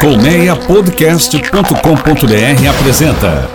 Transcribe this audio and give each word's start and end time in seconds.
Colmeiapodcast.com.br 0.00 2.68
apresenta 2.70 3.50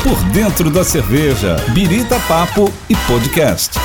Por 0.00 0.16
Dentro 0.30 0.70
da 0.70 0.84
Cerveja, 0.84 1.56
Birita 1.70 2.20
Papo 2.20 2.72
e 2.88 2.94
Podcast. 2.94 3.76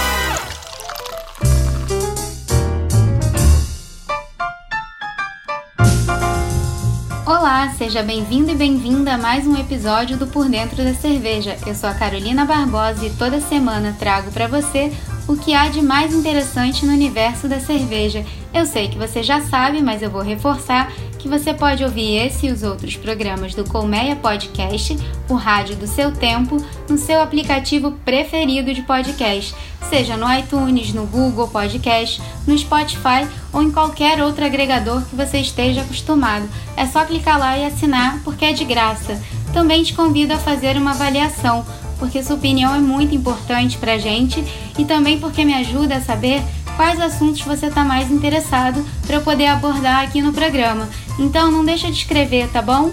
Olá, 7.26 7.74
seja 7.80 8.04
bem-vindo 8.04 8.52
e 8.52 8.56
bem-vinda 8.56 9.16
a 9.16 9.18
mais 9.18 9.48
um 9.48 9.60
episódio 9.60 10.18
do 10.18 10.28
Por 10.28 10.48
Dentro 10.48 10.84
da 10.84 10.94
Cerveja. 10.94 11.58
Eu 11.66 11.74
sou 11.74 11.90
a 11.90 11.96
Carolina 11.96 12.46
Barbosa 12.46 13.08
e 13.08 13.10
toda 13.10 13.42
semana 13.42 13.96
trago 13.98 14.32
para 14.32 14.48
você 14.48 14.94
o 15.28 15.36
que 15.36 15.54
há 15.54 15.68
de 15.68 15.82
mais 15.82 16.14
interessante 16.14 16.86
no 16.86 16.94
universo 16.94 17.48
da 17.48 17.60
cerveja. 17.60 18.26
Eu 18.54 18.66
sei 18.66 18.88
que 18.88 18.98
você 18.98 19.24
já 19.24 19.42
sabe, 19.42 19.82
mas 19.82 20.02
eu 20.02 20.12
vou 20.12 20.22
reforçar 20.22 20.92
que 21.24 21.30
você 21.30 21.54
pode 21.54 21.82
ouvir 21.82 22.18
esse 22.18 22.48
e 22.48 22.52
os 22.52 22.64
outros 22.64 22.98
programas 22.98 23.56
do 23.56 23.64
Colmeia 23.64 24.14
Podcast, 24.14 24.98
o 25.30 25.36
rádio 25.36 25.78
do 25.78 25.88
seu 25.88 26.12
tempo, 26.12 26.58
no 26.90 26.98
seu 26.98 27.22
aplicativo 27.22 27.94
preferido 28.04 28.74
de 28.74 28.82
podcast, 28.82 29.56
seja 29.90 30.18
no 30.18 30.30
iTunes, 30.38 30.94
no 30.94 31.06
Google 31.06 31.48
Podcast, 31.48 32.22
no 32.46 32.58
Spotify 32.58 33.26
ou 33.54 33.64
em 33.64 33.72
qualquer 33.72 34.22
outro 34.22 34.44
agregador 34.44 35.02
que 35.06 35.16
você 35.16 35.38
esteja 35.38 35.80
acostumado. 35.80 36.46
É 36.76 36.86
só 36.86 37.06
clicar 37.06 37.40
lá 37.40 37.58
e 37.58 37.64
assinar 37.64 38.20
porque 38.26 38.44
é 38.44 38.52
de 38.52 38.66
graça. 38.66 39.18
Também 39.54 39.82
te 39.82 39.94
convido 39.94 40.34
a 40.34 40.38
fazer 40.38 40.76
uma 40.76 40.92
avaliação, 40.92 41.66
porque 42.00 42.24
sua 42.24 42.36
opinião 42.36 42.74
é 42.76 42.80
muito 42.80 43.16
importante 43.16 43.78
para 43.78 43.94
a 43.94 43.98
gente 43.98 44.44
e 44.78 44.86
também 44.86 45.20
porque 45.20 45.46
me 45.46 45.54
ajuda 45.54 45.98
a 45.98 46.02
saber 46.02 46.44
quais 46.76 47.00
assuntos 47.00 47.42
você 47.42 47.68
está 47.68 47.84
mais 47.84 48.12
interessado 48.12 48.84
para 49.06 49.18
eu 49.18 49.22
poder 49.22 49.48
abordar 49.48 50.04
aqui 50.04 50.22
no 50.22 50.34
programa. 50.34 50.88
Então 51.20 51.52
não 51.52 51.64
deixa 51.64 51.88
de 51.88 51.98
escrever, 51.98 52.50
tá 52.50 52.62
bom? 52.62 52.92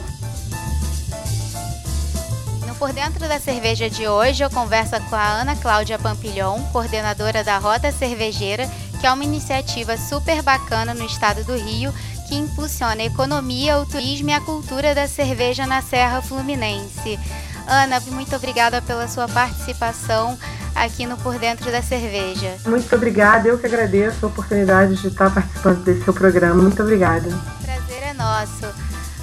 No 2.67 2.75
Por 2.75 2.93
Dentro 2.93 3.29
da 3.29 3.41
Cerveja 3.41 3.89
de 3.89 4.07
hoje 4.07 4.43
eu 4.43 4.51
converso 4.51 5.01
com 5.09 5.17
a 5.17 5.41
Ana 5.41 5.57
Cláudia 5.57 5.99
Pampilhon, 5.99 6.61
coordenadora 6.73 7.43
da 7.43 7.59
Rota 7.59 7.91
Cervejeira, 7.91 8.71
que 9.01 9.07
é 9.07 9.13
uma 9.13 9.25
iniciativa 9.25 9.97
super 9.97 10.43
bacana 10.43 10.93
no 10.93 11.05
estado 11.07 11.43
do 11.45 11.57
Rio 11.57 11.93
que 12.31 12.37
impulsiona 12.37 13.03
a 13.03 13.07
economia, 13.07 13.79
o 13.79 13.87
turismo 13.87 14.31
e 14.31 14.33
a 14.33 14.41
cultura 14.41 14.95
da 14.95 15.09
cerveja 15.09 15.67
na 15.67 15.83
Serra 15.83 16.23
Fluminense. 16.23 17.19
Ana, 17.67 18.01
muito 18.11 18.35
obrigada 18.35 18.83
pela 18.83 19.07
sua 19.09 19.29
participação 19.29 20.39
aqui 20.75 21.07
no 21.07 21.17
Por 21.17 21.39
Dentro 21.39 21.71
da 21.71 21.83
Cerveja. 21.83 22.57
Muito 22.67 22.95
obrigada, 22.95 23.49
eu 23.49 23.59
que 23.59 23.67
agradeço 23.67 24.25
a 24.25 24.29
oportunidade 24.29 24.97
de 24.97 25.09
estar 25.09 25.33
participando 25.33 25.83
desse 25.85 26.05
seu 26.05 26.15
programa. 26.15 26.63
Muito 26.63 26.83
obrigada. 26.83 27.29
Prazer 27.63 28.03
é 28.03 28.15
nosso. 28.15 28.67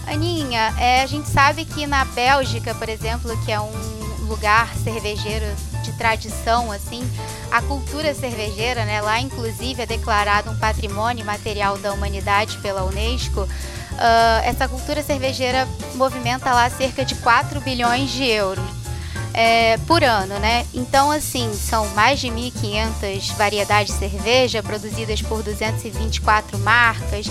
Aninha, 0.07 0.73
é, 0.79 1.01
a 1.01 1.07
gente 1.07 1.29
sabe 1.29 1.65
que 1.65 1.85
na 1.85 2.05
Bélgica, 2.05 2.73
por 2.75 2.87
exemplo, 2.87 3.37
que 3.43 3.51
é 3.51 3.59
um 3.59 3.97
lugar 4.27 4.73
cervejeiro 4.83 5.45
de 5.83 5.91
tradição, 5.93 6.71
assim, 6.71 7.09
a 7.51 7.61
cultura 7.61 8.13
cervejeira, 8.13 8.85
né, 8.85 9.01
lá 9.01 9.19
inclusive 9.19 9.81
é 9.81 9.85
declarado 9.85 10.51
um 10.51 10.57
patrimônio 10.57 11.25
material 11.25 11.77
da 11.77 11.93
humanidade 11.93 12.57
pela 12.57 12.83
Unesco, 12.83 13.47
uh, 13.97 14.45
essa 14.45 14.67
cultura 14.67 15.03
cervejeira 15.03 15.67
movimenta 15.95 16.53
lá 16.53 16.69
cerca 16.69 17.03
de 17.03 17.15
4 17.15 17.59
bilhões 17.61 18.09
de 18.11 18.23
euros 18.25 18.77
é, 19.33 19.77
por 19.85 20.03
ano, 20.03 20.39
né? 20.39 20.65
Então, 20.73 21.11
assim, 21.11 21.53
são 21.53 21.87
mais 21.89 22.19
de 22.19 22.27
1.500 22.27 23.35
variedades 23.35 23.93
de 23.93 23.99
cerveja 23.99 24.63
produzidas 24.63 25.21
por 25.21 25.43
224 25.43 26.57
marcas, 26.57 27.27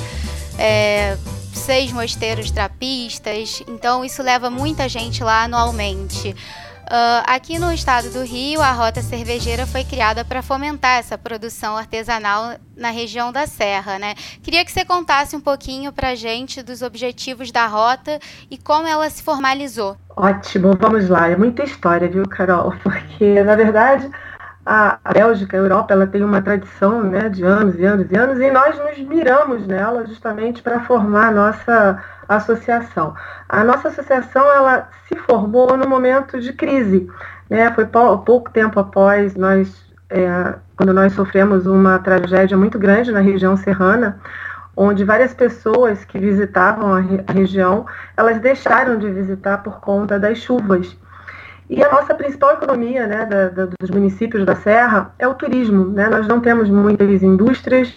é, 0.56 1.17
seis 1.53 1.91
mosteiros 1.91 2.53
trapistas. 2.53 3.61
Então, 3.67 4.05
isso 4.05 4.22
leva 4.22 4.48
muita 4.48 4.89
gente 4.89 5.25
lá 5.25 5.42
anualmente. 5.42 6.37
Uh, 6.86 7.26
aqui 7.26 7.58
no 7.58 7.72
estado 7.72 8.10
do 8.10 8.22
Rio, 8.22 8.62
a 8.62 8.70
Rota 8.70 9.02
Cervejeira 9.02 9.66
foi 9.66 9.82
criada 9.82 10.24
para 10.24 10.41
fomentar 10.41 10.98
essa 10.98 11.19
produção 11.19 11.76
artesanal 11.76 12.54
na 12.76 12.91
região 12.91 13.32
da 13.32 13.44
Serra, 13.44 13.98
né? 13.98 14.14
Queria 14.41 14.64
que 14.64 14.70
você 14.70 14.84
contasse 14.84 15.34
um 15.34 15.41
pouquinho 15.41 15.92
para 15.92 16.10
a 16.10 16.14
gente 16.14 16.62
dos 16.62 16.82
objetivos 16.82 17.50
da 17.50 17.66
Rota 17.66 18.20
e 18.48 18.56
como 18.56 18.86
ela 18.86 19.10
se 19.10 19.20
formalizou. 19.20 19.96
Ótimo, 20.16 20.76
vamos 20.80 21.08
lá. 21.08 21.28
É 21.28 21.36
muita 21.36 21.64
história, 21.64 22.08
viu, 22.08 22.22
Carol? 22.28 22.72
Porque, 22.84 23.42
na 23.42 23.56
verdade, 23.56 24.08
a 24.66 24.99
Bélgica, 25.12 25.56
a 25.56 25.60
Europa, 25.60 25.94
ela 25.94 26.09
tem 26.09 26.25
uma 26.25 26.43
tradição 26.43 27.04
né, 27.04 27.28
de 27.28 27.44
anos 27.44 27.78
e 27.78 27.84
anos 27.84 28.10
e 28.10 28.16
anos, 28.16 28.41
e 28.41 28.50
nós 28.50 28.77
nos 28.77 28.99
miramos 28.99 29.65
nela 29.65 30.04
justamente 30.04 30.60
para 30.60 30.81
formar 30.81 31.28
a 31.28 31.31
nossa 31.31 32.03
associação. 32.28 33.15
A 33.49 33.62
nossa 33.62 33.87
associação 33.87 34.44
ela 34.50 34.88
se 35.06 35.15
formou 35.15 35.76
no 35.76 35.88
momento 35.88 36.41
de 36.41 36.53
crise. 36.53 37.09
Né? 37.49 37.72
Foi 37.72 37.87
pouco 37.87 38.50
tempo 38.50 38.81
após 38.81 39.37
nós, 39.37 39.87
é, 40.10 40.55
quando 40.76 40.93
nós 40.93 41.12
sofremos 41.12 41.65
uma 41.65 42.00
tragédia 42.00 42.56
muito 42.56 42.76
grande 42.76 43.12
na 43.12 43.21
região 43.21 43.56
serrana, 43.56 44.19
onde 44.76 45.05
várias 45.05 45.32
pessoas 45.32 46.05
que 46.05 46.19
visitavam 46.19 46.93
a, 46.93 47.00
re 47.00 47.25
a 47.25 47.32
região, 47.32 47.87
elas 48.16 48.41
deixaram 48.41 48.99
de 48.99 49.09
visitar 49.12 49.59
por 49.59 49.81
conta 49.81 50.19
das 50.19 50.38
chuvas. 50.38 50.97
E 51.69 51.82
a 51.82 51.91
nossa 51.91 52.15
principal 52.15 52.53
economia 52.53 53.06
né, 53.06 53.27
da, 53.27 53.49
da, 53.49 53.69
dos 53.81 53.91
municípios 53.91 54.44
da 54.44 54.54
Serra 54.54 55.12
é 55.19 55.27
o 55.27 55.34
turismo. 55.34 55.87
Né? 55.87 56.09
Nós 56.09 56.27
não 56.28 56.41
temos 56.41 56.71
muitas 56.71 57.22
indústrias, 57.22 57.93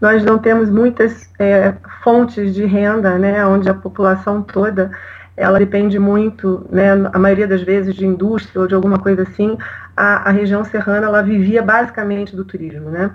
nós 0.00 0.24
não 0.24 0.38
temos 0.38 0.70
muitas 0.70 1.28
é, 1.38 1.74
fontes 2.02 2.54
de 2.54 2.64
renda, 2.64 3.18
né, 3.18 3.44
onde 3.44 3.68
a 3.68 3.74
população 3.74 4.42
toda 4.42 4.90
ela 5.36 5.58
depende 5.58 5.98
muito, 5.98 6.66
né, 6.70 6.92
a 7.12 7.18
maioria 7.18 7.46
das 7.46 7.62
vezes, 7.62 7.94
de 7.94 8.06
indústria 8.06 8.60
ou 8.60 8.66
de 8.66 8.74
alguma 8.74 8.98
coisa 8.98 9.22
assim. 9.22 9.56
A, 9.96 10.28
a 10.28 10.30
região 10.30 10.64
serrana 10.64 11.06
ela 11.06 11.22
vivia 11.22 11.62
basicamente 11.62 12.34
do 12.34 12.44
turismo. 12.44 12.90
Né? 12.90 13.10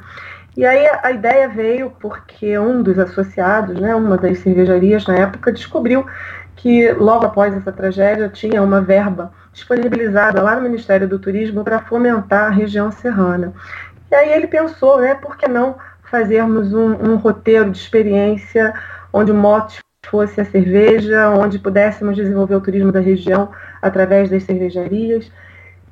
E 0.56 0.66
aí 0.66 0.88
a, 1.04 1.12
ideia 1.12 1.50
veio 1.50 1.92
porque 2.00 2.58
um 2.58 2.82
dos 2.82 2.98
associados, 2.98 3.80
né, 3.80 3.94
uma 3.94 4.18
das 4.18 4.40
cervejarias 4.40 5.06
na 5.06 5.16
época, 5.16 5.52
descobriu 5.52 6.06
que 6.56 6.92
logo 6.94 7.26
após 7.26 7.54
essa 7.54 7.72
tragédia 7.72 8.30
tinha 8.30 8.62
uma 8.62 8.82
verba 8.82 9.32
disponibilizada 9.56 10.44
lá 10.44 10.56
no 10.56 10.62
Ministério 10.62 11.08
do 11.08 11.18
Turismo 11.18 11.64
para 11.64 11.80
fomentar 11.80 12.48
a 12.48 12.54
região 12.54 12.92
serrana. 12.92 13.54
E 14.12 14.16
aí 14.16 14.34
ele 14.34 14.48
pensou, 14.48 15.00
né, 15.00 15.16
por 15.16 15.38
que 15.38 15.48
não 15.48 15.76
fazermos 16.04 16.74
um, 16.74 17.12
um 17.12 17.16
roteiro 17.16 17.72
de 17.72 17.78
experiência 17.78 18.74
onde 19.12 19.32
o 19.32 19.36
mote 19.36 19.80
fosse 20.06 20.40
a 20.40 20.46
cerveja, 20.46 21.30
onde 21.30 21.58
pudéssemos 21.58 22.16
desenvolver 22.16 22.56
o 22.56 22.62
turismo 22.62 22.92
da 22.92 23.00
região 23.00 23.50
através 23.82 24.30
das 24.30 24.44
cervejarias. 24.44 25.32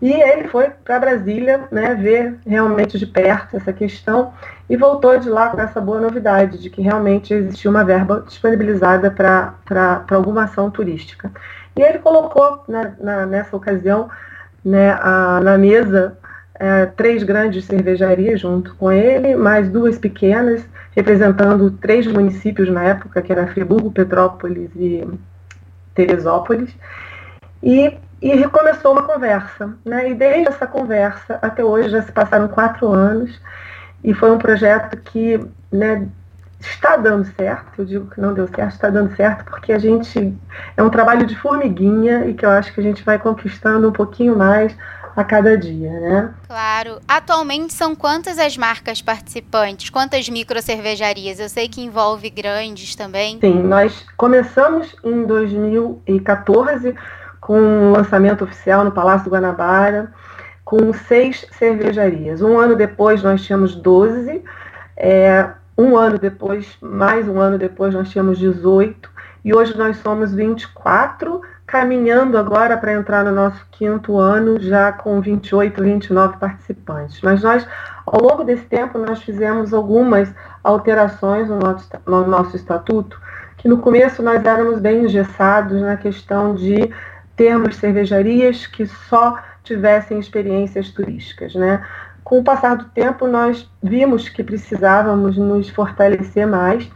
E 0.01 0.11
ele 0.11 0.49
foi 0.49 0.69
para 0.69 0.99
Brasília 0.99 1.61
né, 1.71 1.95
ver 1.95 2.35
realmente 2.45 2.99
de 2.99 3.07
perto 3.07 3.55
essa 3.55 3.71
questão 3.71 4.33
e 4.69 4.75
voltou 4.75 5.17
de 5.17 5.29
lá 5.29 5.47
com 5.47 5.61
essa 5.61 5.79
boa 5.79 6.01
novidade 6.01 6.57
de 6.57 6.69
que 6.69 6.81
realmente 6.81 7.33
existia 7.33 7.71
uma 7.71 7.85
verba 7.85 8.23
disponibilizada 8.27 9.09
para 9.09 10.05
alguma 10.11 10.43
ação 10.43 10.69
turística. 10.69 11.31
E 11.75 11.81
ele 11.81 11.99
colocou 11.99 12.63
né, 12.67 12.95
na, 12.99 13.25
nessa 13.25 13.55
ocasião 13.55 14.09
né, 14.63 14.91
a, 14.91 15.39
na 15.41 15.57
mesa 15.57 16.17
é, 16.55 16.85
três 16.85 17.23
grandes 17.23 17.65
cervejarias 17.65 18.39
junto 18.39 18.75
com 18.75 18.91
ele, 18.91 19.35
mais 19.35 19.69
duas 19.69 19.97
pequenas, 19.97 20.63
representando 20.95 21.71
três 21.71 22.05
municípios 22.05 22.69
na 22.69 22.83
época, 22.83 23.21
que 23.21 23.31
era 23.31 23.47
Friburgo, 23.47 23.91
Petrópolis 23.91 24.69
e 24.75 25.07
Teresópolis. 25.95 26.75
E 27.61 27.97
e 28.23 28.33
recomeçou 28.35 28.93
uma 28.93 29.03
conversa. 29.03 29.75
Né? 29.83 30.11
E 30.11 30.15
desde 30.15 30.47
essa 30.47 30.65
conversa 30.65 31.37
até 31.41 31.61
hoje 31.61 31.89
já 31.89 32.01
se 32.01 32.11
passaram 32.11 32.47
quatro 32.47 32.87
anos 32.87 33.37
e 34.01 34.13
foi 34.13 34.31
um 34.31 34.37
projeto 34.37 34.95
que 34.97 35.45
né, 35.69 36.07
está 36.67 36.97
dando 36.97 37.25
certo. 37.35 37.79
Eu 37.79 37.85
digo 37.85 38.09
que 38.09 38.19
não 38.21 38.33
deu 38.33 38.47
certo, 38.47 38.73
está 38.73 38.89
dando 38.89 39.15
certo 39.15 39.45
porque 39.45 39.71
a 39.71 39.79
gente 39.79 40.35
é 40.75 40.83
um 40.83 40.89
trabalho 40.89 41.25
de 41.25 41.35
formiguinha 41.35 42.25
e 42.25 42.33
que 42.33 42.45
eu 42.45 42.49
acho 42.49 42.73
que 42.73 42.79
a 42.79 42.83
gente 42.83 43.03
vai 43.03 43.17
conquistando 43.19 43.89
um 43.89 43.91
pouquinho 43.91 44.37
mais 44.37 44.75
a 45.15 45.23
cada 45.23 45.57
dia, 45.57 45.91
né? 45.91 46.33
Claro. 46.47 46.99
Atualmente 47.07 47.73
são 47.73 47.95
quantas 47.95 48.39
as 48.39 48.57
marcas 48.57 49.01
participantes? 49.01 49.89
Quantas 49.89 50.27
micro 50.27 50.61
cervejarias? 50.61 51.39
Eu 51.39 51.49
sei 51.49 51.67
que 51.67 51.81
envolve 51.81 52.29
grandes 52.29 52.95
também. 52.95 53.39
Sim, 53.39 53.61
nós 53.61 54.05
começamos 54.17 54.95
em 55.03 55.23
2014 55.25 56.95
com 57.39 57.59
um 57.59 57.91
lançamento 57.91 58.43
oficial 58.43 58.83
no 58.83 58.91
Palácio 58.91 59.25
do 59.25 59.31
Guanabara, 59.31 60.11
com 60.63 60.93
seis 60.93 61.45
cervejarias. 61.51 62.41
Um 62.41 62.57
ano 62.57 62.75
depois 62.75 63.21
nós 63.21 63.43
tínhamos 63.43 63.75
12, 63.75 64.41
é, 64.95 65.49
um 65.77 65.97
ano 65.97 66.17
depois, 66.17 66.77
mais 66.81 67.27
um 67.27 67.39
ano 67.39 67.57
depois, 67.57 67.93
nós 67.93 68.09
tínhamos 68.09 68.37
18, 68.37 69.09
e 69.43 69.53
hoje 69.53 69.77
nós 69.77 69.97
somos 69.97 70.33
24, 70.33 71.41
caminhando 71.65 72.37
agora 72.37 72.77
para 72.77 72.93
entrar 72.93 73.25
no 73.25 73.31
nosso 73.31 73.65
quinto 73.71 74.17
ano, 74.17 74.59
já 74.59 74.91
com 74.91 75.19
28, 75.19 75.83
29 75.83 76.37
participantes. 76.37 77.19
Mas 77.21 77.41
nós, 77.41 77.67
ao 78.05 78.21
longo 78.21 78.43
desse 78.43 78.65
tempo, 78.65 78.97
nós 78.97 79.21
fizemos 79.21 79.73
algumas 79.73 80.33
alterações 80.63 81.49
no 81.49 81.59
nosso, 81.59 81.89
no 82.05 82.27
nosso 82.27 82.55
estatuto, 82.55 83.19
que 83.57 83.67
no 83.67 83.79
começo 83.79 84.21
nós 84.21 84.43
éramos 84.45 84.79
bem 84.79 85.05
engessados 85.05 85.81
na 85.81 85.97
questão 85.97 86.53
de 86.53 86.93
termos 87.35 87.75
cervejarias 87.77 88.67
que 88.67 88.85
só 88.85 89.39
tivessem 89.63 90.19
experiências 90.19 90.91
turísticas, 90.91 91.55
né? 91.55 91.83
Com 92.33 92.39
o 92.39 92.43
passar 92.43 92.75
do 92.75 92.85
tempo, 92.85 93.27
nós 93.27 93.69
vimos 93.79 94.27
que 94.27 94.43
precisávamos 94.43 95.37
nos 95.37 95.69
fortalecer 95.69 96.47
mais 96.47 96.91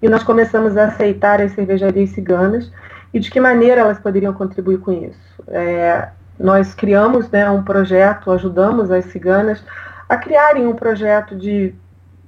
e 0.00 0.08
nós 0.08 0.22
começamos 0.22 0.76
a 0.76 0.84
aceitar 0.84 1.40
as 1.40 1.50
cervejarias 1.50 2.10
ciganas 2.10 2.70
e 3.12 3.18
de 3.18 3.28
que 3.28 3.40
maneira 3.40 3.80
elas 3.80 3.98
poderiam 3.98 4.32
contribuir 4.32 4.78
com 4.78 4.92
isso. 4.92 5.42
É, 5.48 6.10
nós 6.38 6.72
criamos 6.72 7.28
né, 7.32 7.50
um 7.50 7.64
projeto, 7.64 8.30
ajudamos 8.30 8.92
as 8.92 9.06
ciganas 9.06 9.60
a 10.08 10.16
criarem 10.16 10.68
um 10.68 10.74
projeto 10.76 11.34
de 11.34 11.74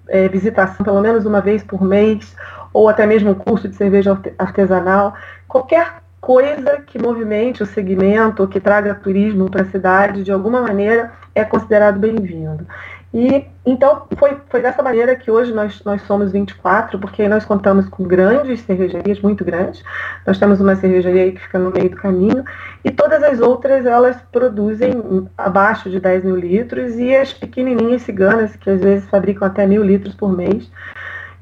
é, 0.09 0.27
visitação 0.27 0.85
pelo 0.85 1.01
menos 1.01 1.25
uma 1.25 1.41
vez 1.41 1.63
por 1.63 1.81
mês, 1.81 2.35
ou 2.73 2.89
até 2.89 3.07
mesmo 3.07 3.31
um 3.31 3.35
curso 3.35 3.69
de 3.69 3.77
cerveja 3.77 4.21
artesanal, 4.37 5.15
qualquer 5.47 6.03
coisa 6.21 6.83
que 6.87 6.99
movimente 6.99 7.63
o 7.63 7.67
segmento, 7.67 8.47
que 8.49 8.61
traga 8.61 8.95
turismo 8.95 9.51
para 9.51 9.63
a 9.63 9.67
cidade, 9.71 10.25
de 10.25 10.33
alguma 10.33 10.61
maneira, 10.61 11.13
é 11.35 11.45
considerado 11.45 11.99
bem-vindo. 11.99 12.67
E 13.13 13.47
então 13.65 14.07
foi, 14.19 14.37
foi 14.51 14.61
dessa 14.61 14.83
maneira 14.83 15.17
que 15.17 15.31
hoje 15.31 15.53
nós, 15.53 15.83
nós 15.83 16.03
somos 16.03 16.31
24, 16.31 16.99
porque 16.99 17.27
nós 17.27 17.45
contamos 17.45 17.89
com 17.89 18.05
grandes 18.05 18.61
cervejarias, 18.61 19.21
muito 19.21 19.45
grandes. 19.45 19.83
Nós 20.27 20.39
temos 20.39 20.61
uma 20.61 20.77
cervejaria 20.77 21.33
que 21.33 21.41
fica 21.41 21.59
no 21.59 21.71
meio 21.71 21.89
do 21.89 21.97
caminho, 21.97 22.45
e 22.85 22.91
todas 22.91 23.23
as 23.23 23.41
outras 23.41 23.87
elas 23.87 24.17
produzem 24.31 24.93
abaixo 25.39 25.89
de 25.89 25.99
10 25.99 26.25
mil 26.25 26.37
litros, 26.37 26.97
e 26.97 27.17
as 27.17 27.33
pequenininhas 27.33 28.03
ciganas, 28.03 28.55
que 28.57 28.69
às 28.69 28.81
vezes 28.81 29.09
fabricam 29.09 29.49
até 29.49 29.67
mil 29.67 29.83
litros 29.83 30.15
por 30.15 30.31
mês. 30.31 30.71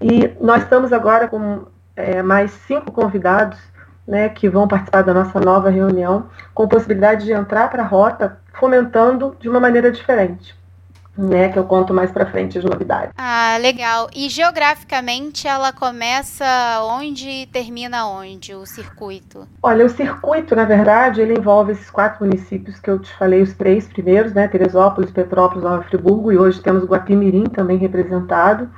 E 0.01 0.31
nós 0.41 0.63
estamos 0.63 0.93
agora 0.93 1.27
com 1.27 1.65
é, 1.97 2.23
mais 2.23 2.53
cinco 2.53 2.93
convidados 2.93 3.59
né, 4.07 4.29
que 4.29 4.49
vão 4.49 4.69
participar 4.69 5.03
da 5.03 5.13
nossa 5.13 5.41
nova 5.41 5.71
reunião, 5.71 6.27
com 6.55 6.69
possibilidade 6.69 7.25
de 7.25 7.33
entrar 7.33 7.69
para 7.69 7.83
a 7.83 7.87
rota, 7.87 8.39
fomentando 8.53 9.37
de 9.41 9.49
uma 9.49 9.61
maneira 9.61 9.91
diferente 9.91 10.55
né, 11.17 11.49
que 11.49 11.59
eu 11.59 11.65
conto 11.65 11.95
mais 11.95 12.11
para 12.11 12.27
frente 12.27 12.59
as 12.59 12.65
novidades. 12.65 13.13
Ah, 13.17 13.57
legal. 13.61 14.09
E 14.15 14.29
geograficamente 14.29 15.49
ela 15.49 15.73
começa 15.73 16.45
onde 16.83 17.29
e 17.29 17.47
termina 17.47 18.07
onde 18.07 18.55
o 18.55 18.67
circuito? 18.67 19.49
Olha, 19.63 19.87
o 19.87 19.89
circuito, 19.89 20.55
na 20.55 20.65
verdade, 20.65 21.21
ele 21.21 21.35
envolve 21.35 21.73
esses 21.73 21.91
quatro 21.91 22.25
municípios 22.25 22.79
que 22.79 22.91
eu 22.91 22.99
te 22.99 23.13
falei, 23.15 23.43
os 23.43 23.55
três 23.55 23.87
primeiros, 23.87 24.33
né, 24.35 24.47
Teresópolis, 24.49 25.11
Petrópolis, 25.11 25.65
Nova 25.65 25.83
Friburgo 25.85 26.33
e 26.33 26.39
hoje 26.39 26.61
temos 26.61 26.85
Guapimirim 26.85 27.45
também 27.45 27.79
representado. 27.79 28.69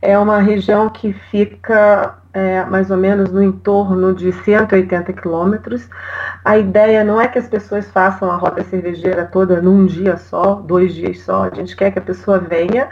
É 0.00 0.18
uma 0.18 0.38
região 0.38 0.88
que 0.88 1.12
fica 1.12 2.18
é, 2.32 2.64
mais 2.64 2.90
ou 2.90 2.96
menos 2.96 3.30
no 3.30 3.42
entorno 3.42 4.14
de 4.14 4.32
180 4.32 5.12
quilômetros. 5.12 5.88
A 6.44 6.56
ideia 6.56 7.02
não 7.02 7.20
é 7.20 7.26
que 7.26 7.38
as 7.38 7.48
pessoas 7.48 7.90
façam 7.90 8.30
a 8.30 8.36
rota 8.36 8.62
cervejeira 8.64 9.26
toda 9.26 9.60
num 9.60 9.86
dia 9.86 10.16
só, 10.16 10.54
dois 10.54 10.94
dias 10.94 11.20
só. 11.20 11.44
A 11.44 11.54
gente 11.54 11.74
quer 11.74 11.90
que 11.90 11.98
a 11.98 12.02
pessoa 12.02 12.38
venha. 12.38 12.88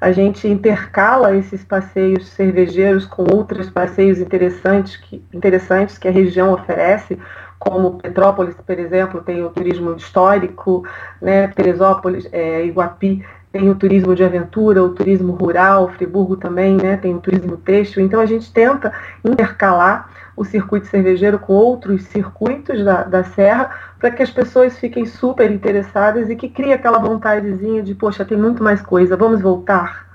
A 0.00 0.12
gente 0.12 0.46
intercala 0.46 1.36
esses 1.36 1.64
passeios 1.64 2.28
cervejeiros 2.28 3.04
com 3.04 3.24
outros 3.34 3.68
passeios 3.68 4.18
interessantes 4.20 4.96
que, 4.96 5.24
interessantes 5.32 5.98
que 5.98 6.06
a 6.06 6.12
região 6.12 6.52
oferece, 6.52 7.18
como 7.58 7.98
Petrópolis, 7.98 8.54
por 8.54 8.78
exemplo, 8.78 9.20
tem 9.20 9.42
o 9.42 9.50
turismo 9.50 9.94
histórico, 9.96 10.86
né? 11.20 11.48
Teresópolis, 11.48 12.28
é, 12.30 12.64
Iguapi 12.64 13.24
tem 13.52 13.68
o 13.70 13.74
turismo 13.74 14.14
de 14.14 14.22
aventura, 14.22 14.82
o 14.82 14.90
turismo 14.90 15.32
rural, 15.32 15.88
Friburgo 15.88 16.36
também, 16.36 16.76
né, 16.76 16.96
tem 16.96 17.14
o 17.14 17.20
turismo 17.20 17.56
têxtil. 17.56 18.04
Então 18.04 18.20
a 18.20 18.26
gente 18.26 18.52
tenta 18.52 18.92
intercalar 19.24 20.10
o 20.36 20.44
circuito 20.44 20.86
cervejeiro 20.86 21.38
com 21.38 21.52
outros 21.52 22.04
circuitos 22.04 22.84
da, 22.84 23.02
da 23.02 23.24
Serra 23.24 23.70
para 23.98 24.10
que 24.10 24.22
as 24.22 24.30
pessoas 24.30 24.78
fiquem 24.78 25.04
super 25.04 25.50
interessadas 25.50 26.30
e 26.30 26.36
que 26.36 26.48
crie 26.48 26.72
aquela 26.72 26.98
vontadezinha 26.98 27.82
de, 27.82 27.94
poxa, 27.94 28.24
tem 28.24 28.38
muito 28.38 28.62
mais 28.62 28.80
coisa, 28.80 29.16
vamos 29.16 29.40
voltar. 29.40 30.06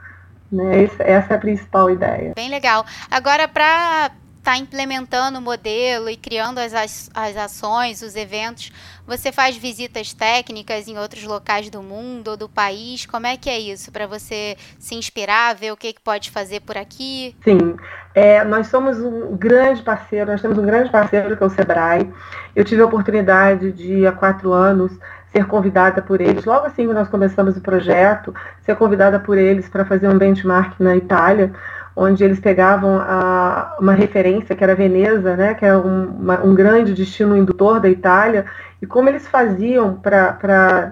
Né? 0.50 0.84
Essa 1.00 1.04
é 1.04 1.36
a 1.36 1.40
principal 1.40 1.90
ideia. 1.90 2.34
Bem 2.36 2.50
legal. 2.50 2.86
Agora, 3.12 3.48
para 3.48 4.12
está 4.44 4.58
implementando 4.58 5.40
o 5.40 5.42
modelo 5.42 6.10
e 6.10 6.18
criando 6.18 6.58
as, 6.58 7.10
as 7.14 7.38
ações, 7.38 8.02
os 8.02 8.14
eventos, 8.14 8.74
você 9.08 9.32
faz 9.32 9.56
visitas 9.56 10.14
técnicas 10.14 10.90
em 10.90 10.98
outros 10.98 11.24
locais 11.24 11.70
do 11.70 11.82
mundo 11.82 12.32
ou 12.32 12.38
do 12.38 12.50
país? 12.50 13.06
Como 13.06 13.26
é 13.26 13.38
que 13.38 13.50
é 13.50 13.58
isso? 13.58 13.90
Para 13.90 14.06
você 14.06 14.58
se 14.78 14.96
inspirar, 14.96 15.56
ver 15.56 15.72
o 15.72 15.78
que, 15.78 15.94
que 15.94 16.02
pode 16.02 16.30
fazer 16.30 16.60
por 16.60 16.78
aqui? 16.78 17.34
Sim, 17.42 17.78
é, 18.14 18.44
nós 18.44 18.68
somos 18.68 19.00
um 19.00 19.38
grande 19.38 19.82
parceiro, 19.82 20.30
nós 20.30 20.42
temos 20.42 20.58
um 20.58 20.66
grande 20.66 20.92
parceiro 20.92 21.38
que 21.38 21.42
é 21.42 21.46
o 21.46 21.50
Sebrae. 21.50 22.12
Eu 22.54 22.66
tive 22.66 22.82
a 22.82 22.86
oportunidade 22.86 23.72
de, 23.72 24.06
há 24.06 24.12
quatro 24.12 24.52
anos, 24.52 24.92
ser 25.32 25.48
convidada 25.48 26.02
por 26.02 26.20
eles, 26.20 26.44
logo 26.44 26.68
assim 26.68 26.86
que 26.86 26.94
nós 26.94 27.08
começamos 27.08 27.56
o 27.56 27.62
projeto, 27.62 28.36
ser 28.62 28.76
convidada 28.76 29.20
por 29.20 29.38
eles 29.38 29.70
para 29.70 29.86
fazer 29.86 30.08
um 30.08 30.18
benchmark 30.18 30.80
na 30.80 30.96
Itália, 30.96 31.52
onde 31.96 32.24
eles 32.24 32.40
pegavam 32.40 33.00
a, 33.00 33.76
uma 33.80 33.94
referência 33.94 34.56
que 34.56 34.64
era 34.64 34.76
Veneza, 34.76 35.36
né, 35.36 35.54
que 35.54 35.66
é 35.66 35.76
um, 35.76 36.06
uma, 36.06 36.44
um 36.44 36.56
grande 36.56 36.94
destino 36.94 37.38
indutor 37.38 37.80
da 37.80 37.90
Itália, 37.90 38.46
e 38.82 38.86
como 38.86 39.10
eles 39.10 39.28
faziam 39.28 39.96
para 39.96 40.92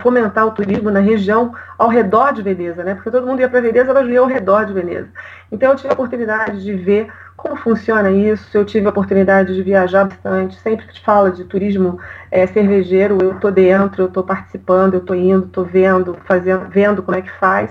fomentar 0.00 0.46
o 0.46 0.52
turismo 0.52 0.90
na 0.90 1.00
região 1.00 1.52
ao 1.76 1.88
redor 1.88 2.32
de 2.32 2.42
Veneza, 2.42 2.82
né, 2.82 2.94
porque 2.94 3.10
todo 3.10 3.26
mundo 3.26 3.40
ia 3.40 3.48
para 3.48 3.60
Veneza, 3.60 3.92
mas 3.92 4.08
ia 4.08 4.20
ao 4.20 4.26
redor 4.26 4.64
de 4.64 4.72
Veneza. 4.72 5.08
Então 5.52 5.70
eu 5.70 5.76
tive 5.76 5.90
a 5.90 5.92
oportunidade 5.92 6.62
de 6.62 6.74
ver 6.74 7.08
como 7.36 7.54
funciona 7.54 8.10
isso, 8.10 8.56
eu 8.56 8.64
tive 8.64 8.86
a 8.86 8.90
oportunidade 8.90 9.54
de 9.54 9.62
viajar 9.62 10.04
bastante, 10.06 10.56
sempre 10.56 10.86
que 10.88 11.00
fala 11.00 11.30
de 11.30 11.44
turismo 11.44 12.00
é, 12.32 12.44
cervejeiro, 12.48 13.16
eu 13.22 13.34
estou 13.34 13.52
dentro, 13.52 14.02
eu 14.02 14.06
estou 14.08 14.24
participando, 14.24 14.94
eu 14.94 15.00
estou 15.00 15.14
indo, 15.14 15.46
estou 15.46 15.64
vendo, 15.64 16.18
fazendo, 16.24 16.68
vendo 16.68 17.00
como 17.00 17.16
é 17.16 17.22
que 17.22 17.30
faz, 17.38 17.70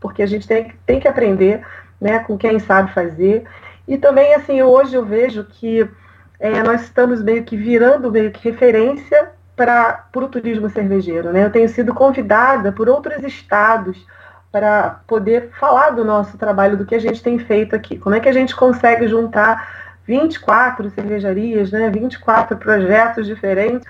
porque 0.00 0.22
a 0.22 0.26
gente 0.26 0.46
tem, 0.46 0.72
tem 0.86 1.00
que 1.00 1.08
aprender 1.08 1.64
né, 2.00 2.20
com 2.20 2.36
quem 2.36 2.58
sabe 2.58 2.92
fazer. 2.92 3.44
E 3.86 3.96
também, 3.96 4.34
assim, 4.34 4.62
hoje 4.62 4.94
eu 4.94 5.04
vejo 5.04 5.44
que 5.44 5.88
é, 6.38 6.62
nós 6.62 6.82
estamos 6.82 7.22
meio 7.22 7.44
que 7.44 7.56
virando 7.56 8.10
meio 8.10 8.30
que 8.30 8.48
referência 8.48 9.30
para 9.56 10.06
o 10.14 10.28
turismo 10.28 10.68
cervejeiro. 10.70 11.32
Né? 11.32 11.44
Eu 11.44 11.50
tenho 11.50 11.68
sido 11.68 11.92
convidada 11.92 12.70
por 12.70 12.88
outros 12.88 13.22
estados 13.24 14.06
para 14.52 15.00
poder 15.06 15.50
falar 15.58 15.90
do 15.90 16.04
nosso 16.04 16.38
trabalho, 16.38 16.76
do 16.76 16.86
que 16.86 16.94
a 16.94 17.00
gente 17.00 17.22
tem 17.22 17.38
feito 17.38 17.74
aqui. 17.74 17.98
Como 17.98 18.14
é 18.14 18.20
que 18.20 18.28
a 18.28 18.32
gente 18.32 18.54
consegue 18.54 19.06
juntar 19.08 19.98
24 20.06 20.90
cervejarias, 20.90 21.70
né, 21.70 21.90
24 21.90 22.56
projetos 22.56 23.26
diferentes 23.26 23.86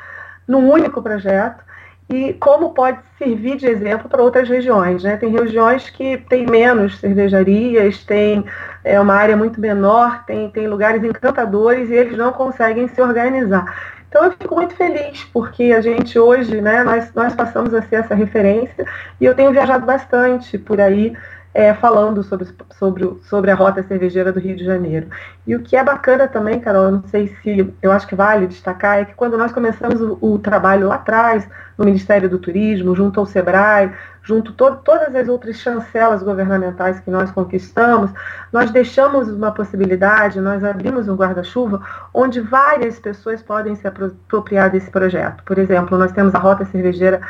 num 0.48 0.68
único 0.68 1.00
projeto 1.00 1.62
e 2.08 2.32
como 2.34 2.70
pode 2.70 2.98
servir 3.18 3.56
de 3.56 3.66
exemplo 3.66 4.08
para 4.08 4.22
outras 4.22 4.48
regiões. 4.48 5.02
Né? 5.02 5.16
Tem 5.16 5.30
regiões 5.30 5.90
que 5.90 6.16
têm 6.28 6.46
menos 6.46 6.98
cervejarias, 6.98 8.02
tem 8.04 8.44
é, 8.82 8.98
uma 8.98 9.14
área 9.14 9.36
muito 9.36 9.60
menor, 9.60 10.24
tem, 10.24 10.50
tem 10.50 10.66
lugares 10.66 11.04
encantadores 11.04 11.90
e 11.90 11.94
eles 11.94 12.16
não 12.16 12.32
conseguem 12.32 12.88
se 12.88 13.00
organizar. 13.00 13.96
Então 14.08 14.24
eu 14.24 14.32
fico 14.32 14.54
muito 14.54 14.74
feliz, 14.74 15.22
porque 15.24 15.64
a 15.64 15.82
gente 15.82 16.18
hoje, 16.18 16.62
né, 16.62 16.82
nós, 16.82 17.12
nós 17.14 17.34
passamos 17.34 17.74
a 17.74 17.82
ser 17.82 17.96
essa 17.96 18.14
referência 18.14 18.86
e 19.20 19.26
eu 19.26 19.34
tenho 19.34 19.52
viajado 19.52 19.84
bastante 19.84 20.56
por 20.56 20.80
aí 20.80 21.14
é, 21.54 21.74
falando 21.74 22.22
sobre, 22.22 22.48
sobre, 22.78 23.18
sobre 23.22 23.50
a 23.50 23.54
rota 23.54 23.82
cervejeira 23.82 24.32
do 24.32 24.40
Rio 24.40 24.56
de 24.56 24.64
Janeiro. 24.64 25.08
E 25.46 25.56
o 25.56 25.62
que 25.62 25.76
é 25.76 25.82
bacana 25.82 26.28
também, 26.28 26.60
Carol, 26.60 26.84
eu 26.84 26.92
não 26.92 27.02
sei 27.04 27.28
se 27.42 27.74
eu 27.82 27.90
acho 27.90 28.06
que 28.06 28.14
vale 28.14 28.46
destacar, 28.46 28.98
é 28.98 29.04
que 29.04 29.14
quando 29.14 29.36
nós 29.36 29.52
começamos 29.52 30.00
o, 30.00 30.18
o 30.20 30.38
trabalho 30.38 30.88
lá 30.88 30.96
atrás, 30.96 31.48
no 31.76 31.84
Ministério 31.84 32.28
do 32.28 32.38
Turismo, 32.38 32.94
junto 32.94 33.20
ao 33.20 33.26
SEBRAE, 33.26 33.92
junto 34.22 34.52
to 34.52 34.76
todas 34.84 35.14
as 35.14 35.26
outras 35.26 35.56
chancelas 35.56 36.22
governamentais 36.22 37.00
que 37.00 37.10
nós 37.10 37.30
conquistamos, 37.30 38.10
nós 38.52 38.70
deixamos 38.70 39.28
uma 39.28 39.52
possibilidade, 39.52 40.40
nós 40.40 40.62
abrimos 40.62 41.08
um 41.08 41.16
guarda-chuva 41.16 41.80
onde 42.12 42.40
várias 42.40 42.98
pessoas 42.98 43.42
podem 43.42 43.74
se 43.74 43.86
apropriar 43.86 44.70
desse 44.70 44.90
projeto. 44.90 45.42
Por 45.44 45.56
exemplo, 45.56 45.96
nós 45.96 46.12
temos 46.12 46.34
a 46.34 46.38
Rota 46.38 46.64
Cervejeira 46.66 47.22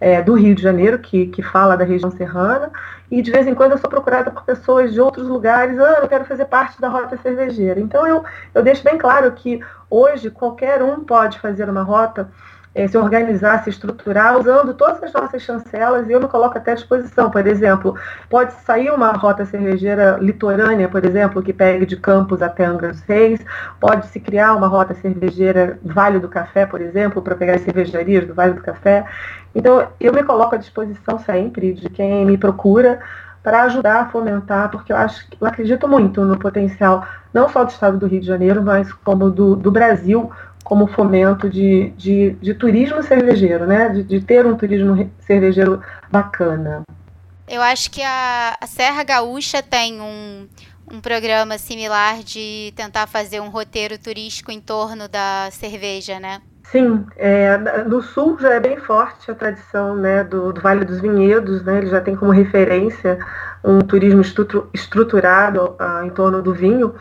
é, 0.00 0.22
do 0.22 0.34
Rio 0.34 0.54
de 0.54 0.62
Janeiro, 0.62 0.98
que, 0.98 1.26
que 1.26 1.42
fala 1.42 1.76
da 1.76 1.84
região 1.84 2.10
serrana, 2.10 2.70
e 3.10 3.22
de 3.22 3.30
vez 3.30 3.46
em 3.46 3.54
quando 3.54 3.72
eu 3.72 3.78
sou 3.78 3.88
procurada 3.88 4.30
por 4.30 4.44
pessoas 4.44 4.92
de 4.92 5.00
outros 5.00 5.28
lugares, 5.28 5.78
ah, 5.78 5.98
eu 6.02 6.08
quero 6.08 6.24
fazer 6.24 6.46
parte 6.46 6.80
da 6.80 6.88
rota 6.88 7.16
cervejeira. 7.16 7.80
Então 7.80 8.06
eu, 8.06 8.24
eu 8.54 8.62
deixo 8.62 8.82
bem 8.82 8.98
claro 8.98 9.30
que 9.32 9.60
hoje 9.88 10.30
qualquer 10.30 10.82
um 10.82 11.04
pode 11.04 11.38
fazer 11.38 11.68
uma 11.68 11.82
rota 11.82 12.28
é, 12.76 12.86
se 12.86 12.98
organizar, 12.98 13.64
se 13.64 13.70
estruturar, 13.70 14.38
usando 14.38 14.74
todas 14.74 15.02
as 15.02 15.10
nossas 15.10 15.40
chancelas, 15.40 16.06
e 16.08 16.12
eu 16.12 16.20
me 16.20 16.28
coloco 16.28 16.58
até 16.58 16.72
à 16.72 16.74
disposição. 16.74 17.30
Por 17.30 17.46
exemplo, 17.46 17.96
pode 18.28 18.52
sair 18.52 18.90
uma 18.90 19.12
rota 19.12 19.46
cervejeira 19.46 20.18
litorânea, 20.20 20.86
por 20.86 21.02
exemplo, 21.02 21.42
que 21.42 21.54
pegue 21.54 21.86
de 21.86 21.96
Campos 21.96 22.42
até 22.42 22.66
Angra 22.66 22.88
dos 22.88 23.00
Reis, 23.00 23.40
pode 23.80 24.06
se 24.08 24.20
criar 24.20 24.54
uma 24.54 24.66
rota 24.66 24.92
cervejeira 24.92 25.78
Vale 25.82 26.18
do 26.18 26.28
Café, 26.28 26.66
por 26.66 26.82
exemplo, 26.82 27.22
para 27.22 27.34
pegar 27.34 27.54
as 27.54 27.62
cervejarias 27.62 28.26
do 28.26 28.34
Vale 28.34 28.52
do 28.52 28.60
Café. 28.60 29.06
Então, 29.54 29.88
eu 29.98 30.12
me 30.12 30.22
coloco 30.22 30.54
à 30.54 30.58
disposição 30.58 31.18
sempre 31.18 31.72
de 31.72 31.88
quem 31.88 32.26
me 32.26 32.36
procura 32.36 33.00
para 33.42 33.62
ajudar 33.62 34.02
a 34.02 34.06
fomentar, 34.06 34.70
porque 34.70 34.92
eu 34.92 34.96
acho 34.96 35.24
eu 35.40 35.46
acredito 35.46 35.88
muito 35.88 36.22
no 36.24 36.36
potencial 36.36 37.06
não 37.32 37.48
só 37.48 37.64
do 37.64 37.70
estado 37.70 37.96
do 37.96 38.06
Rio 38.06 38.20
de 38.20 38.26
Janeiro, 38.26 38.62
mas 38.62 38.92
como 38.92 39.30
do, 39.30 39.56
do 39.56 39.70
Brasil 39.70 40.30
como 40.66 40.88
fomento 40.88 41.48
de, 41.48 41.90
de, 41.90 42.30
de 42.42 42.52
turismo 42.52 43.00
cervejeiro, 43.00 43.66
né? 43.66 43.88
De, 43.88 44.02
de, 44.02 44.20
ter 44.20 44.44
um 44.44 44.56
turismo 44.56 45.08
cervejeiro 45.20 45.80
bacana. 46.10 46.82
Eu 47.46 47.62
acho 47.62 47.88
que 47.88 48.02
a, 48.02 48.56
a 48.60 48.66
Serra 48.66 49.04
Gaúcha 49.04 49.62
tem 49.62 50.00
um, 50.00 50.48
um 50.92 51.00
programa 51.00 51.56
similar 51.56 52.18
de 52.24 52.72
tentar 52.74 53.06
fazer 53.06 53.40
um 53.40 53.48
roteiro 53.48 53.96
turístico 53.96 54.50
em 54.50 54.60
torno 54.60 55.06
da 55.08 55.48
cerveja, 55.52 56.18
né? 56.18 56.42
Sim, 56.64 57.06
é, 57.16 57.56
no 57.84 58.02
sul 58.02 58.36
já 58.40 58.54
é 58.54 58.58
bem 58.58 58.76
forte 58.76 59.30
a 59.30 59.36
tradição 59.36 59.94
né, 59.94 60.24
do, 60.24 60.52
do, 60.52 60.60
Vale 60.60 60.84
dos 60.84 61.00
Vinhedos, 61.00 61.62
né, 61.62 61.78
ele 61.78 61.86
já 61.86 62.00
tem 62.00 62.16
como 62.16 62.32
referência 62.32 63.20
um 63.62 63.78
turismo 63.78 64.20
estruturado 64.74 65.76
uh, 65.80 66.04
em 66.04 66.10
torno 66.10 66.42
do 66.42 66.52
vinho. 66.52 66.92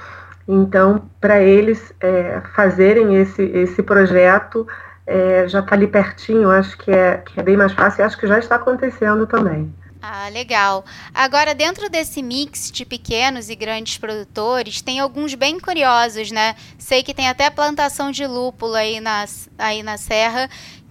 Então, 0.47 1.09
para 1.19 1.41
eles 1.41 1.93
é, 1.99 2.41
fazerem 2.55 3.15
esse, 3.15 3.41
esse 3.41 3.81
projeto, 3.81 4.67
é, 5.07 5.47
já 5.47 5.59
está 5.59 5.75
ali 5.75 5.87
pertinho, 5.87 6.49
acho 6.51 6.77
que 6.77 6.91
é, 6.91 7.17
que 7.17 7.39
é 7.39 7.43
bem 7.43 7.57
mais 7.57 7.71
fácil 7.73 8.01
e 8.01 8.03
acho 8.03 8.17
que 8.17 8.27
já 8.27 8.37
está 8.37 8.55
acontecendo 8.55 9.25
também. 9.25 9.73
Ah, 10.07 10.29
legal. 10.29 10.85
Agora, 11.11 11.55
dentro 11.55 11.89
desse 11.89 12.21
mix 12.21 12.69
de 12.71 12.85
pequenos 12.85 13.49
e 13.49 13.55
grandes 13.55 13.97
produtores, 13.97 14.79
tem 14.79 14.99
alguns 14.99 15.33
bem 15.33 15.59
curiosos, 15.59 16.29
né? 16.29 16.55
Sei 16.77 17.01
que 17.01 17.11
tem 17.11 17.27
até 17.27 17.49
plantação 17.49 18.11
de 18.11 18.27
lúpulo 18.27 18.75
aí 18.75 18.99
na, 18.99 19.25
aí 19.57 19.81
na 19.81 19.97
Serra, 19.97 20.47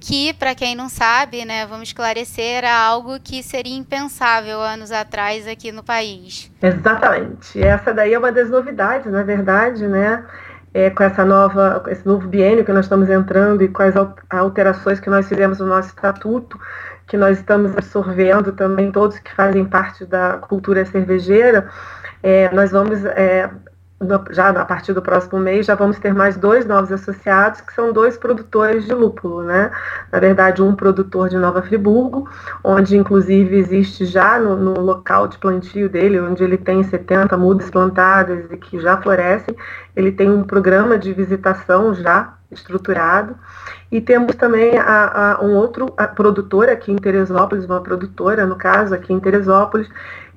que, 0.06 0.34
para 0.34 0.54
quem 0.54 0.76
não 0.76 0.90
sabe, 0.90 1.46
né, 1.46 1.64
vamos 1.66 1.88
esclarecer, 1.88 2.58
era 2.58 2.76
algo 2.76 3.18
que 3.18 3.42
seria 3.42 3.74
impensável 3.74 4.60
anos 4.60 4.92
atrás 4.92 5.48
aqui 5.48 5.72
no 5.72 5.82
país. 5.82 6.52
Exatamente. 6.60 7.62
Essa 7.62 7.94
daí 7.94 8.12
é 8.12 8.18
uma 8.18 8.30
das 8.30 8.50
novidades, 8.50 9.10
na 9.10 9.22
verdade, 9.22 9.88
né? 9.88 10.22
É, 10.74 10.90
com 10.90 11.04
essa 11.04 11.24
nova, 11.24 11.84
esse 11.88 12.04
novo 12.04 12.26
biênio 12.26 12.64
que 12.64 12.72
nós 12.72 12.84
estamos 12.84 13.08
entrando 13.08 13.62
e 13.62 13.68
com 13.68 13.82
as 13.82 13.94
alterações 14.28 15.00
que 15.00 15.08
nós 15.08 15.26
fizemos 15.26 15.60
no 15.60 15.66
nosso 15.66 15.88
estatuto, 15.88 16.58
que 17.06 17.16
nós 17.16 17.38
estamos 17.38 17.72
absorvendo 17.72 18.52
também, 18.52 18.90
todos 18.90 19.18
que 19.18 19.32
fazem 19.34 19.64
parte 19.64 20.04
da 20.04 20.38
cultura 20.38 20.84
cervejeira, 20.84 21.70
é, 22.22 22.50
nós 22.52 22.72
vamos, 22.72 23.04
é, 23.04 23.48
no, 24.04 24.24
já 24.30 24.50
a 24.50 24.64
partir 24.64 24.92
do 24.92 25.02
próximo 25.02 25.38
mês, 25.38 25.66
já 25.66 25.74
vamos 25.74 25.98
ter 25.98 26.14
mais 26.14 26.36
dois 26.36 26.64
novos 26.66 26.92
associados, 26.92 27.60
que 27.60 27.72
são 27.72 27.92
dois 27.92 28.16
produtores 28.16 28.84
de 28.84 28.94
lúpulo, 28.94 29.42
né? 29.42 29.70
Na 30.12 30.20
verdade, 30.20 30.62
um 30.62 30.74
produtor 30.74 31.28
de 31.28 31.36
Nova 31.36 31.62
Friburgo, 31.62 32.28
onde 32.62 32.96
inclusive 32.96 33.56
existe 33.56 34.06
já 34.06 34.38
no, 34.38 34.56
no 34.56 34.80
local 34.80 35.26
de 35.26 35.38
plantio 35.38 35.88
dele, 35.88 36.20
onde 36.20 36.44
ele 36.44 36.58
tem 36.58 36.82
70 36.82 37.36
mudas 37.36 37.70
plantadas 37.70 38.50
e 38.50 38.56
que 38.56 38.78
já 38.78 38.96
florescem, 39.00 39.56
ele 39.96 40.12
tem 40.12 40.30
um 40.30 40.44
programa 40.44 40.98
de 40.98 41.12
visitação 41.12 41.94
já 41.94 42.34
estruturado. 42.50 43.36
E 43.90 44.00
temos 44.00 44.34
também 44.34 44.76
a, 44.78 45.36
a 45.36 45.44
um 45.44 45.54
outro 45.54 45.86
produtor 46.14 46.68
aqui 46.68 46.90
em 46.90 46.96
Teresópolis, 46.96 47.64
uma 47.64 47.80
produtora, 47.80 48.46
no 48.46 48.56
caso, 48.56 48.94
aqui 48.94 49.12
em 49.12 49.20
Teresópolis, 49.20 49.88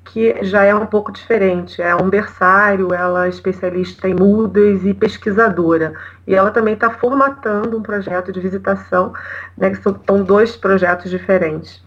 que 0.08 0.44
já 0.44 0.64
é 0.64 0.74
um 0.74 0.86
pouco 0.86 1.12
diferente. 1.12 1.82
É 1.82 1.96
um 1.96 2.10
berçário, 2.10 2.94
ela 2.94 3.26
é 3.26 3.30
especialista 3.30 4.08
em 4.08 4.14
mudas 4.14 4.86
e 4.86 4.94
pesquisadora. 4.94 5.94
E 6.26 6.34
ela 6.34 6.52
também 6.52 6.74
está 6.74 6.90
formatando 6.90 7.78
um 7.78 7.82
projeto 7.82 8.32
de 8.32 8.40
visitação, 8.40 9.14
né, 9.58 9.72
que 9.72 9.78
são 9.78 10.24
dois 10.24 10.56
projetos 10.56 11.12
diferentes. 11.12 11.86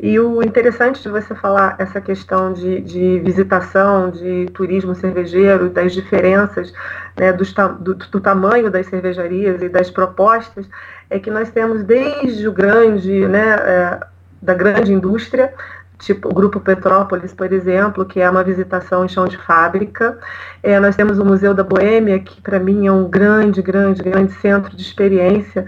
E 0.00 0.18
o 0.18 0.42
interessante 0.42 1.00
de 1.00 1.08
você 1.08 1.34
falar 1.34 1.76
essa 1.78 2.00
questão 2.00 2.52
de, 2.52 2.80
de 2.80 3.20
visitação, 3.20 4.10
de 4.10 4.46
turismo 4.52 4.94
cervejeiro, 4.94 5.70
das 5.70 5.92
diferenças 5.92 6.72
né, 7.16 7.32
do, 7.32 7.44
do, 7.78 7.94
do, 7.94 8.20
tamanho 8.20 8.70
das 8.70 8.86
cervejarias 8.86 9.62
e 9.62 9.68
das 9.68 9.90
propostas, 9.90 10.68
é 11.08 11.18
que 11.18 11.30
nós 11.30 11.50
temos 11.50 11.84
desde 11.84 12.48
o 12.48 12.52
grande, 12.52 13.26
né, 13.28 13.54
é, 13.54 14.00
da 14.40 14.54
grande 14.54 14.92
indústria, 14.92 15.54
tipo 16.02 16.28
o 16.28 16.34
Grupo 16.34 16.60
Petrópolis, 16.60 17.32
por 17.32 17.52
exemplo, 17.52 18.04
que 18.04 18.20
é 18.20 18.28
uma 18.28 18.42
visitação 18.42 19.04
em 19.04 19.08
chão 19.08 19.26
de 19.26 19.38
fábrica. 19.38 20.18
É, 20.62 20.78
nós 20.80 20.96
temos 20.96 21.18
o 21.18 21.24
Museu 21.24 21.54
da 21.54 21.62
Boêmia, 21.62 22.18
que 22.18 22.42
para 22.42 22.58
mim 22.58 22.86
é 22.86 22.92
um 22.92 23.08
grande, 23.08 23.62
grande, 23.62 24.02
grande 24.02 24.32
centro 24.34 24.76
de 24.76 24.82
experiência, 24.82 25.64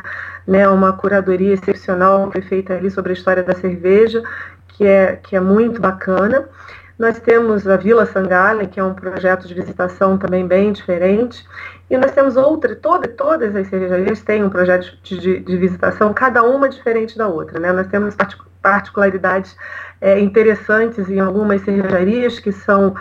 né, 0.47 0.69
uma 0.69 0.93
curadoria 0.93 1.55
excepcional 1.55 2.31
foi 2.31 2.43
feita 2.43 2.75
ali 2.75 2.91
sobre 2.91 3.13
a 3.13 3.15
história 3.15 3.43
da 3.43 3.55
cerveja, 3.55 4.23
que 4.69 4.85
é, 4.85 5.17
que 5.17 5.37
é 5.37 5.41
muito 5.41 5.81
bacana. 5.81 6.49
Nós 6.99 7.19
temos 7.19 7.67
a 7.67 7.77
Vila 7.77 8.07
Sangalen, 8.07 8.69
que 8.69 8.79
é 8.79 8.85
um 8.85 8.95
projeto 8.95 9.49
de 9.49 9.55
visitação 9.55 10.17
também 10.17 10.47
bem 10.47 10.73
diferente. 10.73 11.45
E 11.91 11.97
nós 11.97 12.13
temos 12.13 12.37
outra, 12.37 12.77
toda, 12.77 13.09
todas 13.09 13.55
as 13.57 13.67
cervejarias 13.67 14.23
têm 14.23 14.45
um 14.45 14.51
projeto 14.51 14.97
de, 15.03 15.41
de, 15.41 15.57
visitação, 15.57 16.15
cada 16.15 16.43
uma 16.43 16.69
diferente 16.69 17.19
da 17.19 17.27
outra. 17.27 17.59
Né? 17.59 17.73
Nós 17.73 17.89
temos 17.89 18.17
particularidades 18.63 19.57
é, 20.05 20.21
interessantes 20.21 21.09
em 21.09 21.19
algumas 21.19 21.63
cervejarias 21.63 22.39
que 22.39 22.53
são 22.53 22.95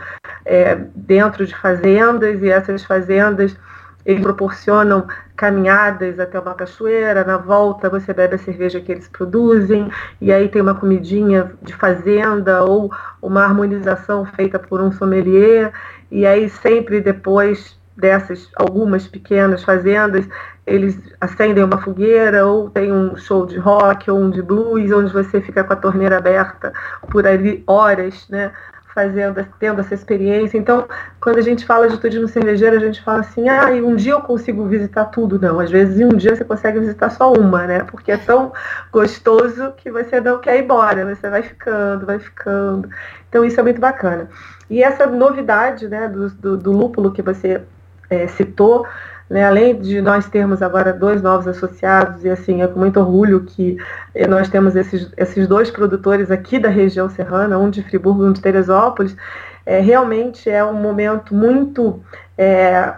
é, 0.46 0.78
dentro 0.96 1.46
de 1.46 1.54
fazendas, 1.54 2.42
e 2.42 2.50
essas 2.50 2.86
fazendas 2.86 3.58
eles 4.06 4.22
proporcionam 4.22 5.06
caminhadas 5.36 6.18
até 6.18 6.40
uma 6.40 6.54
cachoeira, 6.54 7.26
na 7.26 7.36
volta 7.36 7.90
você 7.90 8.14
bebe 8.14 8.36
a 8.36 8.38
cerveja 8.38 8.80
que 8.80 8.94
eles 8.94 9.10
produzem, 9.10 9.92
e 10.22 10.32
aí 10.32 10.48
tem 10.48 10.62
uma 10.62 10.76
comidinha 10.76 11.52
de 11.62 11.74
fazenda 11.74 12.64
ou 12.64 12.90
uma 13.22 13.44
harmonização 13.44 14.26
feita 14.26 14.58
por 14.58 14.80
um 14.80 14.94
sommelier, 14.94 15.74
e 16.10 16.26
aí 16.26 16.50
sempre 16.50 17.02
depois 17.02 17.78
dessas 17.98 18.50
algumas 18.56 19.08
pequenas 19.10 19.62
fazendas, 19.62 20.26
eles 20.66 20.98
acendem 21.20 21.64
uma 21.64 21.78
fogueira 21.78 22.46
ou 22.46 22.70
tem 22.70 22.92
um 22.92 23.16
show 23.16 23.46
de 23.46 23.58
rock 23.58 24.10
ou 24.10 24.20
um 24.20 24.30
de 24.30 24.42
blues, 24.42 24.92
onde 24.92 25.12
você 25.12 25.42
fica 25.42 25.64
com 25.64 25.74
a 25.74 25.76
torneira 25.76 26.18
aberta 26.18 26.72
por 27.10 27.28
ali 27.28 27.64
horas, 27.68 28.28
né? 28.30 28.52
fazendo, 28.94 29.46
tendo 29.60 29.82
essa 29.82 29.94
experiência. 29.94 30.58
Então, 30.58 30.88
quando 31.20 31.40
a 31.40 31.42
gente 31.42 31.66
fala 31.66 31.90
de 31.90 31.98
turismo 31.98 32.28
cervejeiro, 32.28 32.76
a 32.76 32.80
gente 32.80 33.02
fala 33.02 33.22
assim, 33.22 33.50
ah, 33.50 33.70
um 33.84 33.96
dia 33.96 34.14
eu 34.14 34.22
consigo 34.22 34.66
visitar 34.66 35.06
tudo. 35.06 35.40
Não, 35.40 35.60
às 35.60 35.72
vezes 35.72 36.00
em 36.00 36.06
um 36.06 36.16
dia 36.16 36.36
você 36.36 36.46
consegue 36.46 36.80
visitar 36.80 37.10
só 37.10 37.34
uma, 37.34 37.66
né? 37.66 37.84
Porque 37.84 38.12
é 38.12 38.18
tão 38.18 38.54
gostoso 38.92 39.74
que 39.78 39.90
você 39.90 40.22
não 40.22 40.40
quer 40.40 40.58
ir 40.58 40.64
embora, 40.64 41.16
você 41.16 41.30
vai 41.30 41.42
ficando, 41.42 42.06
vai 42.06 42.20
ficando. 42.20 42.88
Então 43.28 43.44
isso 43.44 43.60
é 43.60 43.64
muito 43.64 43.82
bacana. 43.82 44.30
E 44.70 44.84
essa 44.84 45.08
novidade 45.08 45.88
né, 45.88 46.08
do, 46.08 46.30
do, 46.30 46.58
do 46.58 46.72
lúpulo 46.72 47.12
que 47.12 47.22
você 47.22 47.62
é, 48.10 48.28
citou, 48.28 48.86
né, 49.34 49.44
além 49.44 49.82
de 49.82 50.00
nós 50.00 50.30
termos 50.30 50.62
agora 50.62 50.94
dois 50.94 51.20
novos 51.20 51.48
associados, 51.48 52.24
e 52.24 52.30
assim, 52.30 52.62
é 52.62 52.68
com 52.68 52.80
muito 52.80 53.00
orgulho 53.00 53.44
que 53.44 53.78
eh, 54.14 54.28
nós 54.28 54.48
temos 54.48 54.76
esses, 54.76 55.12
esses 55.18 55.48
dois 55.48 55.72
produtores 55.72 56.30
aqui 56.30 56.60
da 56.60 56.70
região 56.70 57.10
serrana, 57.10 57.58
um 57.58 57.68
de 57.68 57.82
Friburgo 57.82 58.24
e 58.24 58.30
um 58.30 58.32
de 58.32 58.40
Teresópolis, 58.40 59.18
é, 59.66 59.80
realmente 59.80 60.52
é 60.52 60.64
um 60.64 60.76
momento 60.76 61.34
muito 61.34 62.00
é, 62.38 62.94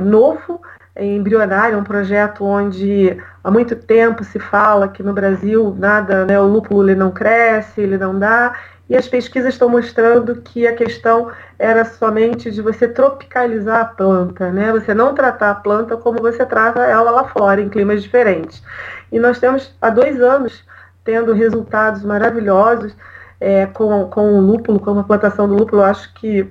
novo, 0.00 0.62
é 0.94 1.04
embrionário, 1.04 1.76
um 1.76 1.82
projeto 1.82 2.44
onde 2.44 3.16
há 3.42 3.50
muito 3.50 3.74
tempo 3.74 4.22
se 4.22 4.38
fala 4.38 4.86
que 4.86 5.02
no 5.02 5.12
Brasil 5.12 5.74
nada, 5.76 6.24
né, 6.24 6.38
o 6.38 6.46
lúpulo 6.46 6.84
ele 6.84 6.94
não 6.94 7.10
cresce, 7.10 7.80
ele 7.80 7.98
não 7.98 8.16
dá, 8.16 8.54
e 8.88 8.96
as 8.96 9.08
pesquisas 9.08 9.54
estão 9.54 9.68
mostrando 9.68 10.36
que 10.36 10.66
a 10.66 10.74
questão 10.74 11.30
era 11.58 11.84
somente 11.84 12.50
de 12.50 12.62
você 12.62 12.86
tropicalizar 12.86 13.80
a 13.80 13.84
planta, 13.84 14.52
né? 14.52 14.72
Você 14.72 14.94
não 14.94 15.12
tratar 15.14 15.50
a 15.50 15.54
planta 15.56 15.96
como 15.96 16.20
você 16.20 16.46
trata 16.46 16.84
ela 16.84 17.10
lá 17.10 17.24
fora, 17.24 17.60
em 17.60 17.68
climas 17.68 18.02
diferentes. 18.02 18.62
E 19.10 19.18
nós 19.18 19.40
temos 19.40 19.74
há 19.80 19.90
dois 19.90 20.20
anos 20.20 20.64
tendo 21.04 21.32
resultados 21.32 22.02
maravilhosos 22.04 22.94
é, 23.40 23.66
com, 23.66 24.08
com 24.08 24.38
o 24.38 24.40
lúpulo, 24.40 24.78
com 24.78 24.98
a 24.98 25.04
plantação 25.04 25.48
do 25.48 25.56
lúpulo. 25.56 25.82
Acho 25.82 26.12
que 26.14 26.48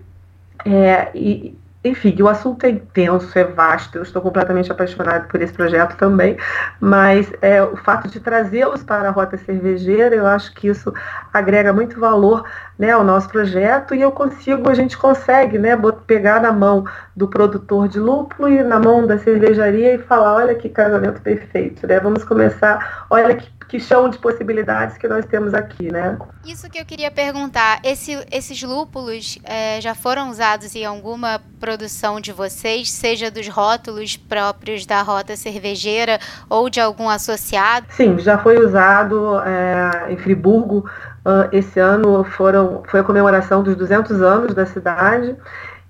é, 0.65 1.09
e, 1.15 1.57
enfim, 1.85 2.19
o 2.19 2.27
assunto 2.27 2.65
é 2.65 2.71
intenso, 2.71 3.37
é 3.37 3.43
vasto, 3.43 3.99
eu 3.99 4.01
estou 4.01 4.19
completamente 4.19 4.71
apaixonada 4.71 5.27
por 5.27 5.39
esse 5.39 5.53
projeto 5.53 5.95
também, 5.95 6.35
mas 6.79 7.31
é, 7.43 7.61
o 7.61 7.77
fato 7.77 8.07
de 8.07 8.19
trazê-los 8.19 8.83
para 8.83 9.09
a 9.09 9.11
rota 9.11 9.37
cervejeira, 9.37 10.15
eu 10.15 10.25
acho 10.25 10.51
que 10.55 10.67
isso 10.67 10.91
agrega 11.31 11.71
muito 11.71 11.99
valor 11.99 12.43
né, 12.77 12.91
ao 12.91 13.03
nosso 13.03 13.29
projeto 13.29 13.95
e 13.95 14.01
eu 14.01 14.11
consigo, 14.11 14.69
a 14.69 14.73
gente 14.73 14.97
consegue 14.97 15.57
né, 15.57 15.77
pegar 16.05 16.41
na 16.41 16.51
mão 16.51 16.85
do 17.15 17.27
produtor 17.27 17.87
de 17.87 17.99
lúpulo 17.99 18.49
e 18.49 18.63
na 18.63 18.79
mão 18.79 19.07
da 19.07 19.17
cervejaria 19.17 19.95
e 19.95 19.97
falar, 19.97 20.35
olha 20.35 20.55
que 20.55 20.67
casamento 20.67 21.21
perfeito, 21.21 21.87
né? 21.87 21.99
Vamos 21.99 22.23
começar, 22.23 23.05
olha 23.09 23.35
que 23.35 23.55
que 23.67 23.79
chão 23.79 24.09
de 24.09 24.17
possibilidades 24.17 24.97
que 24.97 25.07
nós 25.07 25.25
temos 25.25 25.53
aqui, 25.53 25.91
né? 25.91 26.17
Isso 26.45 26.69
que 26.69 26.79
eu 26.79 26.85
queria 26.85 27.09
perguntar, 27.09 27.79
esse, 27.83 28.25
esses 28.31 28.61
lúpulos 28.61 29.39
é, 29.43 29.81
já 29.81 29.95
foram 29.95 30.29
usados 30.29 30.75
em 30.75 30.85
alguma 30.85 31.41
produção 31.59 32.21
de 32.21 32.31
vocês, 32.31 32.91
seja 32.91 33.31
dos 33.31 33.47
rótulos 33.47 34.15
próprios 34.15 34.85
da 34.85 35.01
rota 35.01 35.35
cervejeira 35.35 36.19
ou 36.49 36.69
de 36.69 36.79
algum 36.79 37.09
associado? 37.09 37.87
Sim, 37.89 38.19
já 38.19 38.37
foi 38.37 38.63
usado 38.63 39.39
é, 39.41 40.13
em 40.13 40.17
Friburgo 40.17 40.85
Uh, 41.25 41.49
esse 41.51 41.79
ano 41.79 42.23
foram, 42.23 42.83
foi 42.87 42.99
a 42.99 43.03
comemoração 43.03 43.63
dos 43.63 43.75
200 43.75 44.21
anos 44.21 44.53
da 44.53 44.65
cidade 44.65 45.35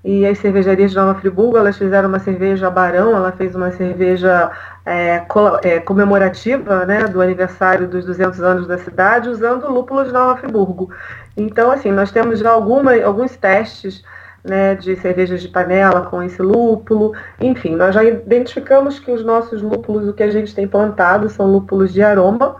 e 0.01 0.25
as 0.25 0.37
cervejarias 0.37 0.91
de 0.91 0.97
Nova 0.97 1.19
Friburgo 1.19 1.57
elas 1.57 1.77
fizeram 1.77 2.07
uma 2.07 2.19
cerveja 2.19 2.69
Barão, 2.69 3.15
ela 3.15 3.31
fez 3.31 3.53
uma 3.53 3.71
cerveja 3.71 4.51
é, 4.85 5.19
co 5.27 5.59
é, 5.63 5.79
comemorativa 5.79 6.85
né, 6.85 7.07
do 7.07 7.21
aniversário 7.21 7.87
dos 7.87 8.05
200 8.05 8.39
anos 8.41 8.67
da 8.67 8.77
cidade 8.77 9.27
usando 9.27 9.67
lúpulo 9.67 10.05
de 10.05 10.11
Nova 10.11 10.37
Friburgo. 10.37 10.91
Então, 11.35 11.71
assim, 11.71 11.91
nós 11.91 12.11
temos 12.11 12.39
já 12.39 12.51
alguma, 12.51 12.95
alguns 13.03 13.35
testes 13.35 14.03
né, 14.43 14.75
de 14.75 14.95
cervejas 14.97 15.41
de 15.41 15.47
panela 15.47 16.03
com 16.03 16.21
esse 16.21 16.41
lúpulo. 16.41 17.13
Enfim, 17.41 17.75
nós 17.75 17.95
já 17.95 18.03
identificamos 18.03 18.99
que 18.99 19.11
os 19.11 19.25
nossos 19.25 19.61
lúpulos, 19.61 20.07
o 20.07 20.13
que 20.13 20.23
a 20.23 20.29
gente 20.29 20.53
tem 20.53 20.67
plantado, 20.67 21.29
são 21.29 21.47
lúpulos 21.47 21.91
de 21.91 22.03
aroma. 22.03 22.57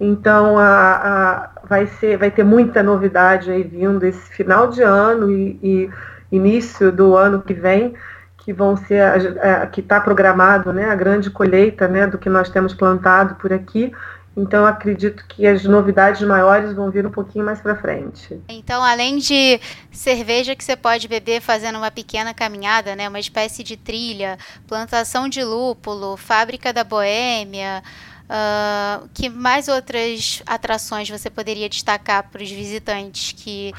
Então, 0.00 0.56
a, 0.56 0.62
a, 0.64 1.50
vai, 1.68 1.86
ser, 1.86 2.16
vai 2.16 2.30
ter 2.30 2.44
muita 2.44 2.82
novidade 2.82 3.50
aí 3.50 3.62
vindo 3.62 4.04
esse 4.04 4.28
final 4.30 4.68
de 4.68 4.82
ano 4.82 5.30
e, 5.30 5.58
e 5.62 5.90
início 6.32 6.90
do 6.90 7.16
ano 7.16 7.42
que 7.42 7.54
vem, 7.54 7.94
que 8.38 8.52
vão 8.52 8.76
ser, 8.76 9.02
a, 9.02 9.66
que 9.66 9.80
está 9.80 10.00
programado, 10.00 10.72
né, 10.72 10.90
a 10.90 10.94
grande 10.94 11.30
colheita, 11.30 11.86
né, 11.86 12.06
do 12.06 12.18
que 12.18 12.28
nós 12.28 12.48
temos 12.48 12.74
plantado 12.74 13.34
por 13.34 13.52
aqui. 13.52 13.92
Então, 14.36 14.64
acredito 14.64 15.24
que 15.26 15.44
as 15.46 15.64
novidades 15.64 16.22
maiores 16.22 16.72
vão 16.72 16.92
vir 16.92 17.04
um 17.04 17.10
pouquinho 17.10 17.44
mais 17.44 17.60
para 17.60 17.74
frente. 17.74 18.40
Então, 18.48 18.84
além 18.84 19.18
de 19.18 19.60
cerveja 19.90 20.54
que 20.54 20.62
você 20.62 20.76
pode 20.76 21.08
beber 21.08 21.40
fazendo 21.40 21.76
uma 21.76 21.90
pequena 21.90 22.32
caminhada, 22.32 22.94
né, 22.94 23.08
uma 23.08 23.18
espécie 23.18 23.64
de 23.64 23.76
trilha, 23.76 24.38
plantação 24.66 25.28
de 25.28 25.42
lúpulo, 25.42 26.16
fábrica 26.16 26.72
da 26.72 26.84
boêmia, 26.84 27.82
uh, 28.28 29.08
que 29.14 29.28
mais 29.28 29.68
outras 29.68 30.42
atrações 30.46 31.08
você 31.08 31.30
poderia 31.30 31.68
destacar 31.68 32.30
para 32.30 32.42
os 32.42 32.50
visitantes 32.50 33.32
que 33.32 33.72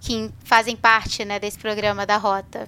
que 0.00 0.30
fazem 0.44 0.74
parte 0.74 1.24
né, 1.24 1.38
desse 1.38 1.58
programa 1.58 2.06
da 2.06 2.16
Rota? 2.16 2.66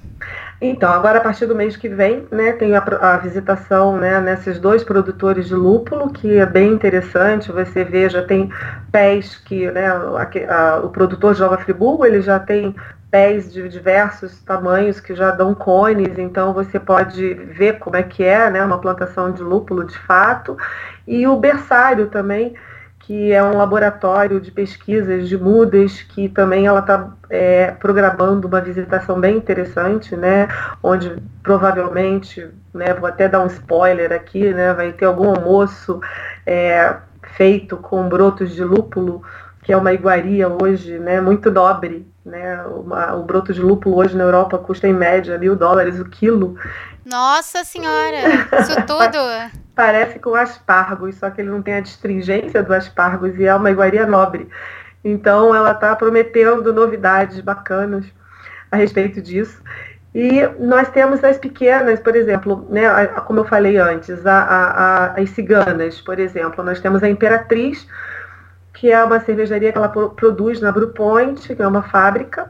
Então, 0.60 0.92
agora 0.92 1.18
a 1.18 1.20
partir 1.20 1.46
do 1.46 1.56
mês 1.56 1.76
que 1.76 1.88
vem, 1.88 2.26
né, 2.30 2.52
tem 2.52 2.76
a, 2.76 2.78
a, 2.78 3.16
visitação 3.16 3.96
né, 3.96 4.20
nesses 4.20 4.58
dois 4.58 4.84
produtores 4.84 5.48
de 5.48 5.54
lúpulo, 5.54 6.12
que 6.12 6.36
é 6.36 6.46
bem 6.46 6.72
interessante. 6.72 7.50
Você 7.50 7.82
vê, 7.82 8.08
já 8.08 8.22
tem 8.22 8.48
pés 8.92 9.34
que 9.36 9.68
né, 9.72 9.88
a, 9.88 10.28
a, 10.54 10.76
o 10.80 10.90
produtor 10.90 11.36
Nova 11.36 11.58
Friburgo, 11.58 12.04
ele 12.04 12.20
já 12.20 12.38
tem 12.38 12.76
pés 13.10 13.52
de 13.52 13.68
diversos 13.68 14.40
tamanhos 14.42 15.00
que 15.00 15.14
já 15.14 15.30
dão 15.32 15.54
cones, 15.54 16.18
então 16.18 16.54
você 16.54 16.80
pode 16.80 17.34
ver 17.34 17.78
como 17.78 17.94
é 17.94 18.02
que 18.02 18.24
é 18.24 18.50
né, 18.50 18.64
uma 18.64 18.78
plantação 18.78 19.32
de 19.32 19.42
lúpulo 19.42 19.84
de 19.84 19.98
fato. 19.98 20.56
E 21.06 21.26
o 21.26 21.36
berçário 21.36 22.06
também, 22.06 22.54
que 23.02 23.32
é 23.32 23.42
um 23.42 23.56
laboratório 23.56 24.40
de 24.40 24.50
pesquisas 24.50 25.28
de 25.28 25.36
mudas, 25.36 26.02
que 26.02 26.28
também 26.28 26.66
ela 26.66 26.78
está 26.78 27.10
é, 27.28 27.72
programando 27.72 28.46
uma 28.46 28.60
visitação 28.60 29.18
bem 29.18 29.36
interessante, 29.36 30.16
né? 30.16 30.48
Onde 30.82 31.16
provavelmente, 31.42 32.48
né, 32.72 32.94
vou 32.94 33.08
até 33.08 33.28
dar 33.28 33.42
um 33.42 33.48
spoiler 33.48 34.12
aqui, 34.12 34.54
né? 34.54 34.72
Vai 34.72 34.92
ter 34.92 35.06
algum 35.06 35.30
almoço 35.30 36.00
é, 36.46 36.94
feito 37.36 37.76
com 37.76 38.08
brotos 38.08 38.52
de 38.52 38.62
lúpulo, 38.62 39.22
que 39.64 39.72
é 39.72 39.76
uma 39.76 39.92
iguaria 39.92 40.48
hoje, 40.48 40.98
né? 41.00 41.20
Muito 41.20 41.50
nobre, 41.50 42.06
né? 42.24 42.62
Uma, 42.62 43.14
o 43.14 43.24
broto 43.24 43.52
de 43.52 43.60
lúpulo 43.60 43.96
hoje 43.96 44.16
na 44.16 44.22
Europa 44.22 44.58
custa 44.58 44.86
em 44.86 44.94
média 44.94 45.36
mil 45.38 45.56
dólares 45.56 45.98
o 45.98 46.04
quilo. 46.04 46.56
Nossa 47.04 47.64
senhora, 47.64 48.20
isso 48.60 48.76
tudo! 48.86 49.18
Parece 49.82 50.20
com 50.20 50.36
aspargos, 50.36 51.16
só 51.16 51.28
que 51.28 51.40
ele 51.40 51.50
não 51.50 51.60
tem 51.60 51.74
a 51.74 51.80
distringência 51.80 52.62
do 52.62 52.72
aspargos 52.72 53.36
e 53.36 53.46
é 53.46 53.52
uma 53.52 53.68
iguaria 53.68 54.06
nobre. 54.06 54.48
Então 55.02 55.52
ela 55.52 55.72
está 55.72 55.96
prometendo 55.96 56.72
novidades 56.72 57.40
bacanas 57.40 58.04
a 58.70 58.76
respeito 58.76 59.20
disso. 59.20 59.60
E 60.14 60.46
nós 60.60 60.88
temos 60.90 61.24
as 61.24 61.36
pequenas, 61.36 61.98
por 61.98 62.14
exemplo, 62.14 62.64
né, 62.70 63.08
como 63.26 63.40
eu 63.40 63.44
falei 63.44 63.76
antes, 63.76 64.24
a, 64.24 64.42
a, 64.42 65.20
as 65.20 65.30
ciganas, 65.30 66.00
por 66.00 66.20
exemplo, 66.20 66.62
nós 66.62 66.78
temos 66.78 67.02
a 67.02 67.10
Imperatriz, 67.10 67.84
que 68.72 68.92
é 68.92 69.02
uma 69.02 69.18
cervejaria 69.18 69.72
que 69.72 69.78
ela 69.78 69.88
produz 69.88 70.60
na 70.60 70.70
Brupoint, 70.70 71.56
que 71.56 71.60
é 71.60 71.66
uma 71.66 71.82
fábrica, 71.82 72.48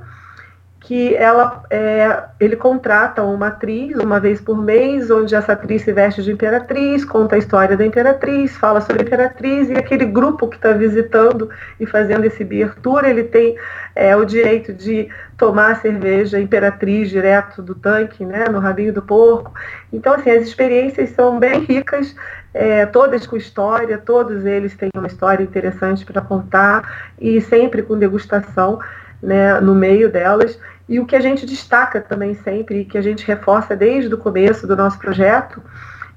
que 0.83 1.15
ela, 1.15 1.63
é, 1.71 2.25
ele 2.41 2.57
contrata 2.57 3.23
uma 3.23 3.47
atriz 3.47 3.97
uma 3.97 4.19
vez 4.19 4.41
por 4.41 4.61
mês, 4.61 5.11
onde 5.13 5.33
essa 5.33 5.53
atriz 5.53 5.83
se 5.83 5.93
veste 5.93 6.23
de 6.25 6.33
imperatriz, 6.33 7.05
conta 7.05 7.37
a 7.37 7.39
história 7.39 7.77
da 7.77 7.87
imperatriz, 7.87 8.57
fala 8.57 8.81
sobre 8.81 9.03
a 9.03 9.05
imperatriz, 9.05 9.71
e 9.71 9.75
aquele 9.75 10.05
grupo 10.05 10.49
que 10.49 10.57
está 10.57 10.73
visitando 10.73 11.49
e 11.79 11.87
fazendo 11.87 12.25
esse 12.25 12.43
beer 12.43 12.75
tour, 12.83 13.05
ele 13.05 13.23
tem 13.23 13.57
é, 13.95 14.17
o 14.17 14.25
direito 14.25 14.73
de 14.73 15.09
tomar 15.39 15.71
a 15.71 15.77
cerveja 15.77 16.41
imperatriz 16.41 17.09
direto 17.09 17.63
do 17.63 17.77
tanque, 17.77 18.25
né, 18.25 18.47
no 18.51 18.59
rabinho 18.59 18.93
do 18.93 19.03
porco. 19.03 19.55
Então, 19.93 20.15
assim, 20.15 20.31
as 20.31 20.43
experiências 20.43 21.11
são 21.11 21.39
bem 21.39 21.61
ricas, 21.61 22.15
é, 22.53 22.87
todas 22.87 23.25
com 23.25 23.37
história, 23.37 23.99
todos 23.99 24.45
eles 24.45 24.75
têm 24.75 24.91
uma 24.97 25.07
história 25.07 25.45
interessante 25.45 26.05
para 26.05 26.21
contar, 26.21 27.13
e 27.21 27.41
sempre 27.41 27.83
com 27.83 27.97
degustação 27.97 28.81
né, 29.23 29.61
no 29.61 29.75
meio 29.75 30.11
delas. 30.11 30.59
E 30.93 31.01
o 31.01 31.07
que 31.07 31.17
a 31.17 31.21
gente 31.21 31.47
destaca 31.47 32.03
também 32.03 32.35
sempre, 32.35 32.81
e 32.81 32.85
que 32.85 32.99
a 32.99 33.01
gente 33.01 33.27
reforça 33.27 33.75
desde 33.75 34.13
o 34.15 34.19
começo 34.19 34.67
do 34.67 34.77
nosso 34.77 34.99
projeto, 34.99 35.63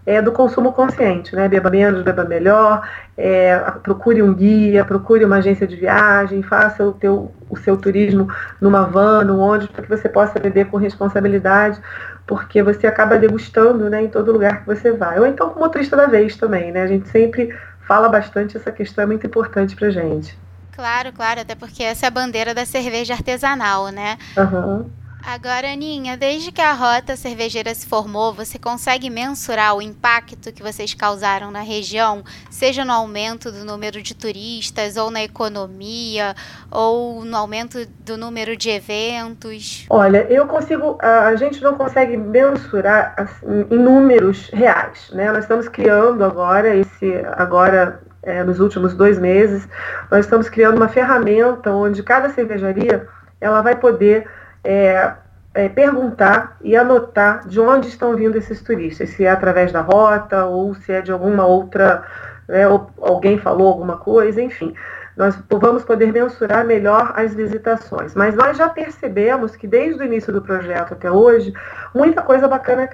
é 0.06 0.22
do 0.22 0.34
consumo 0.34 0.74
consciente, 0.74 1.34
né? 1.34 1.48
Beba 1.48 1.70
menos, 1.70 2.02
beba 2.04 2.26
melhor, 2.26 2.86
é, 3.16 3.58
procure 3.82 4.22
um 4.22 4.34
guia, 4.34 4.84
procure 4.84 5.24
uma 5.24 5.38
agência 5.38 5.66
de 5.66 5.78
viagem, 5.78 6.44
faça 6.44 6.84
o, 6.84 6.92
teu, 6.92 7.32
o 7.50 7.56
seu 7.56 7.78
turismo 7.78 8.28
numa 8.60 8.84
van, 8.84 9.24
num 9.24 9.40
ônibus, 9.40 9.70
para 9.70 9.84
que 9.84 9.90
você 9.90 10.10
possa 10.10 10.42
beber 10.42 10.66
com 10.66 10.76
responsabilidade, 10.76 11.80
porque 12.28 12.62
você 12.62 12.86
acaba 12.86 13.18
degustando 13.18 13.90
né, 13.90 14.04
em 14.04 14.10
todo 14.10 14.34
lugar 14.34 14.60
que 14.60 14.68
você 14.68 14.92
vai. 14.92 15.18
Ou 15.18 15.26
então 15.26 15.52
com 15.52 15.60
motorista 15.62 15.96
da 15.96 16.06
vez 16.06 16.36
também, 16.36 16.74
né? 16.74 16.82
A 16.82 16.88
gente 16.88 17.08
sempre 17.08 17.56
fala 17.88 18.10
bastante, 18.10 18.58
essa 18.58 18.74
questão 18.74 19.06
é 19.06 19.08
muito 19.08 19.26
importante 19.26 19.74
para 19.74 19.90
gente. 19.90 20.38
Claro, 20.76 21.14
claro, 21.14 21.40
até 21.40 21.56
porque 21.56 21.82
essa 21.84 22.06
é 22.06 22.08
a 22.08 22.12
bandeira 22.12 22.54
da 22.54 22.66
cerveja 22.66 23.14
artesanal, 23.14 23.88
né? 23.88 24.18
Uhum. 24.38 24.90
Agora, 25.26 25.72
Aninha, 25.72 26.16
desde 26.16 26.52
que 26.52 26.62
a 26.62 26.72
rota 26.74 27.16
cervejeira 27.16 27.74
se 27.74 27.88
formou, 27.88 28.32
você 28.32 28.60
consegue 28.60 29.10
mensurar 29.10 29.76
o 29.76 29.82
impacto 29.82 30.54
que 30.54 30.62
vocês 30.62 30.94
causaram 30.94 31.50
na 31.50 31.62
região, 31.62 32.24
seja 32.52 32.86
no 32.86 32.92
aumento 32.92 33.52
do 33.52 33.66
número 33.66 34.04
de 34.04 34.14
turistas, 34.14 34.98
ou 34.98 35.10
na 35.10 35.24
economia, 35.24 36.36
ou 36.70 37.26
no 37.26 37.36
aumento 37.38 37.88
do 38.02 38.18
número 38.18 38.56
de 38.56 38.70
eventos? 38.70 39.88
Olha, 39.90 40.28
eu 40.30 40.46
consigo, 40.46 41.00
a 41.02 41.36
gente 41.36 41.60
não 41.60 41.74
consegue 41.74 42.16
mensurar 42.18 43.16
assim, 43.18 43.66
em 43.72 43.80
números 43.80 44.52
reais, 44.54 45.10
né? 45.12 45.32
Nós 45.32 45.46
estamos 45.46 45.68
criando 45.68 46.24
agora 46.24 46.76
esse, 46.76 47.16
agora 47.36 48.00
é, 48.26 48.44
nos 48.44 48.60
últimos 48.60 48.94
dois 48.94 49.20
meses, 49.20 49.68
nós 50.12 50.26
estamos 50.26 50.50
criando 50.50 50.78
uma 50.78 50.90
ferramenta 50.90 51.72
onde 51.72 52.04
cada 52.04 52.30
cervejaria 52.30 53.08
ela 53.40 53.62
vai 53.62 53.76
poder 53.76 54.28
é, 54.64 55.14
é, 55.54 55.70
perguntar 55.70 56.58
e 56.62 56.76
anotar 56.76 57.48
de 57.48 57.60
onde 57.62 57.88
estão 57.88 58.16
vindo 58.16 58.36
esses 58.36 58.62
turistas, 58.62 59.12
se 59.12 59.26
é 59.26 59.30
através 59.30 59.72
da 59.72 59.82
rota 59.82 60.46
ou 60.46 60.74
se 60.74 60.92
é 60.92 61.02
de 61.02 61.12
alguma 61.12 61.46
outra, 61.46 62.04
né, 62.48 62.68
ou 62.68 62.90
alguém 63.00 63.38
falou 63.38 63.68
alguma 63.68 63.98
coisa, 63.98 64.42
enfim. 64.42 64.74
Nós 65.16 65.38
vamos 65.50 65.86
poder 65.86 66.12
mensurar 66.12 66.66
melhor 66.66 67.14
as 67.16 67.34
visitações. 67.34 68.14
Mas 68.14 68.36
nós 68.36 68.58
já 68.58 68.68
percebemos 68.68 69.56
que 69.56 69.66
desde 69.66 70.02
o 70.02 70.06
início 70.06 70.34
do 70.34 70.42
projeto 70.42 70.94
até 70.94 71.10
hoje, 71.10 71.54
muita 71.94 72.22
coisa 72.22 72.50
bacana 72.50 72.90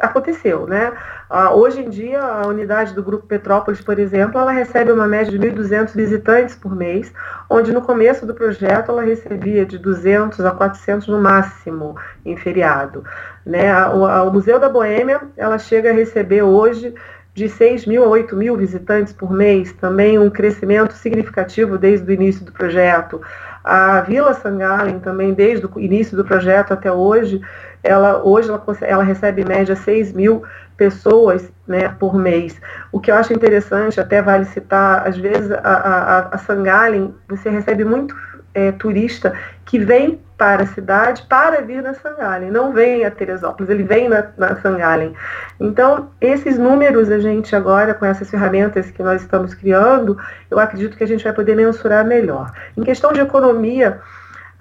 aconteceu, 0.00 0.66
né? 0.66 0.92
Ah, 1.28 1.54
hoje 1.54 1.80
em 1.80 1.88
dia, 1.88 2.20
a 2.20 2.46
unidade 2.48 2.92
do 2.92 3.02
Grupo 3.02 3.26
Petrópolis, 3.26 3.80
por 3.80 3.98
exemplo, 3.98 4.40
ela 4.40 4.50
recebe 4.50 4.90
uma 4.90 5.06
média 5.06 5.30
de 5.30 5.38
1.200 5.38 5.94
visitantes 5.94 6.56
por 6.56 6.74
mês, 6.74 7.12
onde 7.48 7.72
no 7.72 7.80
começo 7.80 8.26
do 8.26 8.34
projeto 8.34 8.90
ela 8.90 9.02
recebia 9.02 9.64
de 9.64 9.78
200 9.78 10.44
a 10.44 10.50
400 10.50 11.06
no 11.06 11.20
máximo 11.20 11.94
em 12.24 12.36
feriado. 12.36 13.04
Né? 13.46 13.72
O, 13.86 14.32
Museu 14.32 14.58
da 14.58 14.68
Boêmia, 14.68 15.20
ela 15.36 15.56
chega 15.56 15.90
a 15.90 15.94
receber 15.94 16.42
hoje 16.42 16.92
de 17.32 17.48
6 17.48 17.86
mil 17.86 18.04
a 18.04 18.08
8 18.08 18.34
mil 18.34 18.56
visitantes 18.56 19.12
por 19.12 19.32
mês, 19.32 19.72
também 19.74 20.18
um 20.18 20.28
crescimento 20.28 20.94
significativo 20.94 21.78
desde 21.78 22.10
o 22.10 22.12
início 22.12 22.44
do 22.44 22.50
projeto. 22.52 23.20
A 23.62 24.00
Vila 24.00 24.34
Sangalen, 24.34 24.98
também 24.98 25.32
desde 25.32 25.66
o 25.66 25.80
início 25.80 26.16
do 26.16 26.24
projeto 26.24 26.72
até 26.72 26.90
hoje, 26.90 27.40
ela 27.82 28.22
hoje 28.24 28.48
ela, 28.48 28.62
ela 28.82 29.02
recebe 29.02 29.42
em 29.42 29.44
média 29.44 29.76
6 29.76 30.12
mil 30.12 30.42
pessoas 30.76 31.52
né, 31.66 31.94
por 31.98 32.14
mês. 32.14 32.58
O 32.90 32.98
que 32.98 33.10
eu 33.10 33.14
acho 33.14 33.32
interessante, 33.32 34.00
até 34.00 34.22
vale 34.22 34.46
citar, 34.46 35.06
às 35.06 35.16
vezes 35.16 35.50
a, 35.52 35.58
a, 35.58 36.18
a 36.34 36.38
Sangalen, 36.38 37.14
você 37.28 37.50
recebe 37.50 37.84
muito 37.84 38.16
é, 38.54 38.72
turista 38.72 39.32
que 39.64 39.78
vem 39.78 40.20
para 40.36 40.62
a 40.62 40.66
cidade 40.66 41.22
para 41.28 41.60
vir 41.60 41.82
na 41.82 41.92
Sangalen. 41.92 42.50
Não 42.50 42.72
vem 42.72 43.04
a 43.04 43.10
Teresópolis, 43.10 43.70
ele 43.70 43.82
vem 43.82 44.08
na, 44.08 44.26
na 44.38 44.56
Sangalen. 44.56 45.14
Então, 45.60 46.10
esses 46.18 46.58
números 46.58 47.10
a 47.10 47.18
gente 47.18 47.54
agora, 47.54 47.92
com 47.92 48.06
essas 48.06 48.30
ferramentas 48.30 48.90
que 48.90 49.02
nós 49.02 49.20
estamos 49.20 49.52
criando, 49.52 50.16
eu 50.50 50.58
acredito 50.58 50.96
que 50.96 51.04
a 51.04 51.06
gente 51.06 51.22
vai 51.22 51.32
poder 51.34 51.54
mensurar 51.54 52.06
melhor. 52.06 52.50
Em 52.74 52.82
questão 52.82 53.12
de 53.12 53.20
economia, 53.20 54.00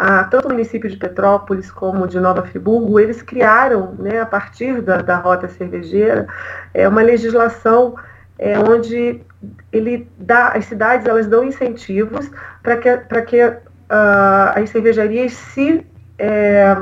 ah, 0.02 0.24
tanto 0.24 0.48
o 0.48 0.52
município 0.52 0.90
de 0.90 0.96
Petrópolis 0.96 1.70
como 1.70 2.08
de 2.08 2.22
Nova 2.22 2.44
Friburgo, 2.44 3.02
eles 3.02 3.22
criaram, 3.22 3.96
né, 4.00 4.22
a 4.22 4.26
partir 4.26 4.82
da, 4.82 5.02
da 5.02 5.18
rota 5.18 5.50
cervejeira, 5.50 6.26
é, 6.74 6.88
uma 6.88 7.02
legislação 7.02 7.96
é, 8.38 8.58
onde 8.58 9.22
ele 9.74 10.10
dá, 10.18 10.54
as 10.56 10.66
cidades 10.66 11.06
elas 11.06 11.28
dão 11.28 11.44
incentivos 11.44 12.32
para 12.64 12.78
que, 12.78 12.98
pra 12.98 13.22
que 13.24 13.44
uh, 13.46 13.60
as 14.56 14.70
cervejarias 14.70 15.34
se 15.34 15.86
é, 16.18 16.78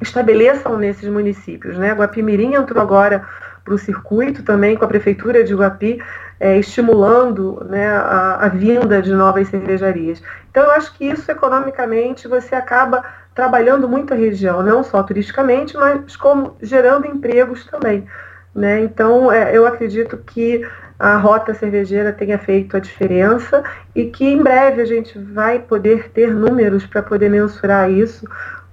estabeleçam 0.00 0.78
nesses 0.78 1.08
municípios. 1.10 1.76
Né? 1.76 1.92
Guapimirim 1.92 2.54
entrou 2.54 2.82
agora 2.82 3.22
para 3.62 3.74
o 3.74 3.78
circuito 3.78 4.42
também 4.42 4.76
com 4.76 4.84
a 4.84 4.88
prefeitura 4.88 5.44
de 5.44 5.54
Guapi, 5.54 5.98
é, 6.38 6.58
estimulando 6.58 7.64
né, 7.68 7.88
a, 7.88 8.46
a, 8.46 8.48
vinda 8.48 9.00
de 9.00 9.12
novas 9.12 9.48
cervejarias. 9.48 10.22
Então, 10.50 10.64
eu 10.64 10.70
acho 10.72 10.92
que 10.94 11.04
isso, 11.04 11.30
economicamente, 11.30 12.28
você 12.28 12.54
acaba 12.54 13.04
trabalhando 13.34 13.88
muito 13.88 14.12
a 14.14 14.16
região, 14.16 14.62
não 14.62 14.82
só 14.82 15.02
turisticamente, 15.02 15.76
mas 15.76 16.16
como 16.16 16.56
gerando 16.60 17.06
empregos 17.06 17.66
também. 17.66 18.06
Né? 18.54 18.80
Então, 18.80 19.30
é, 19.30 19.56
eu 19.56 19.66
acredito 19.66 20.16
que 20.18 20.66
a 20.98 21.18
rota 21.18 21.52
cervejeira 21.52 22.12
tenha 22.12 22.38
feito 22.38 22.76
a 22.76 22.80
diferença 22.80 23.62
e 23.94 24.06
que 24.06 24.24
em 24.24 24.42
breve 24.42 24.80
a 24.80 24.86
gente 24.86 25.18
vai 25.18 25.58
poder 25.58 26.10
ter 26.10 26.32
números 26.32 26.86
para 26.86 27.02
poder 27.02 27.28
mensurar 27.28 27.90
isso, 27.90 28.26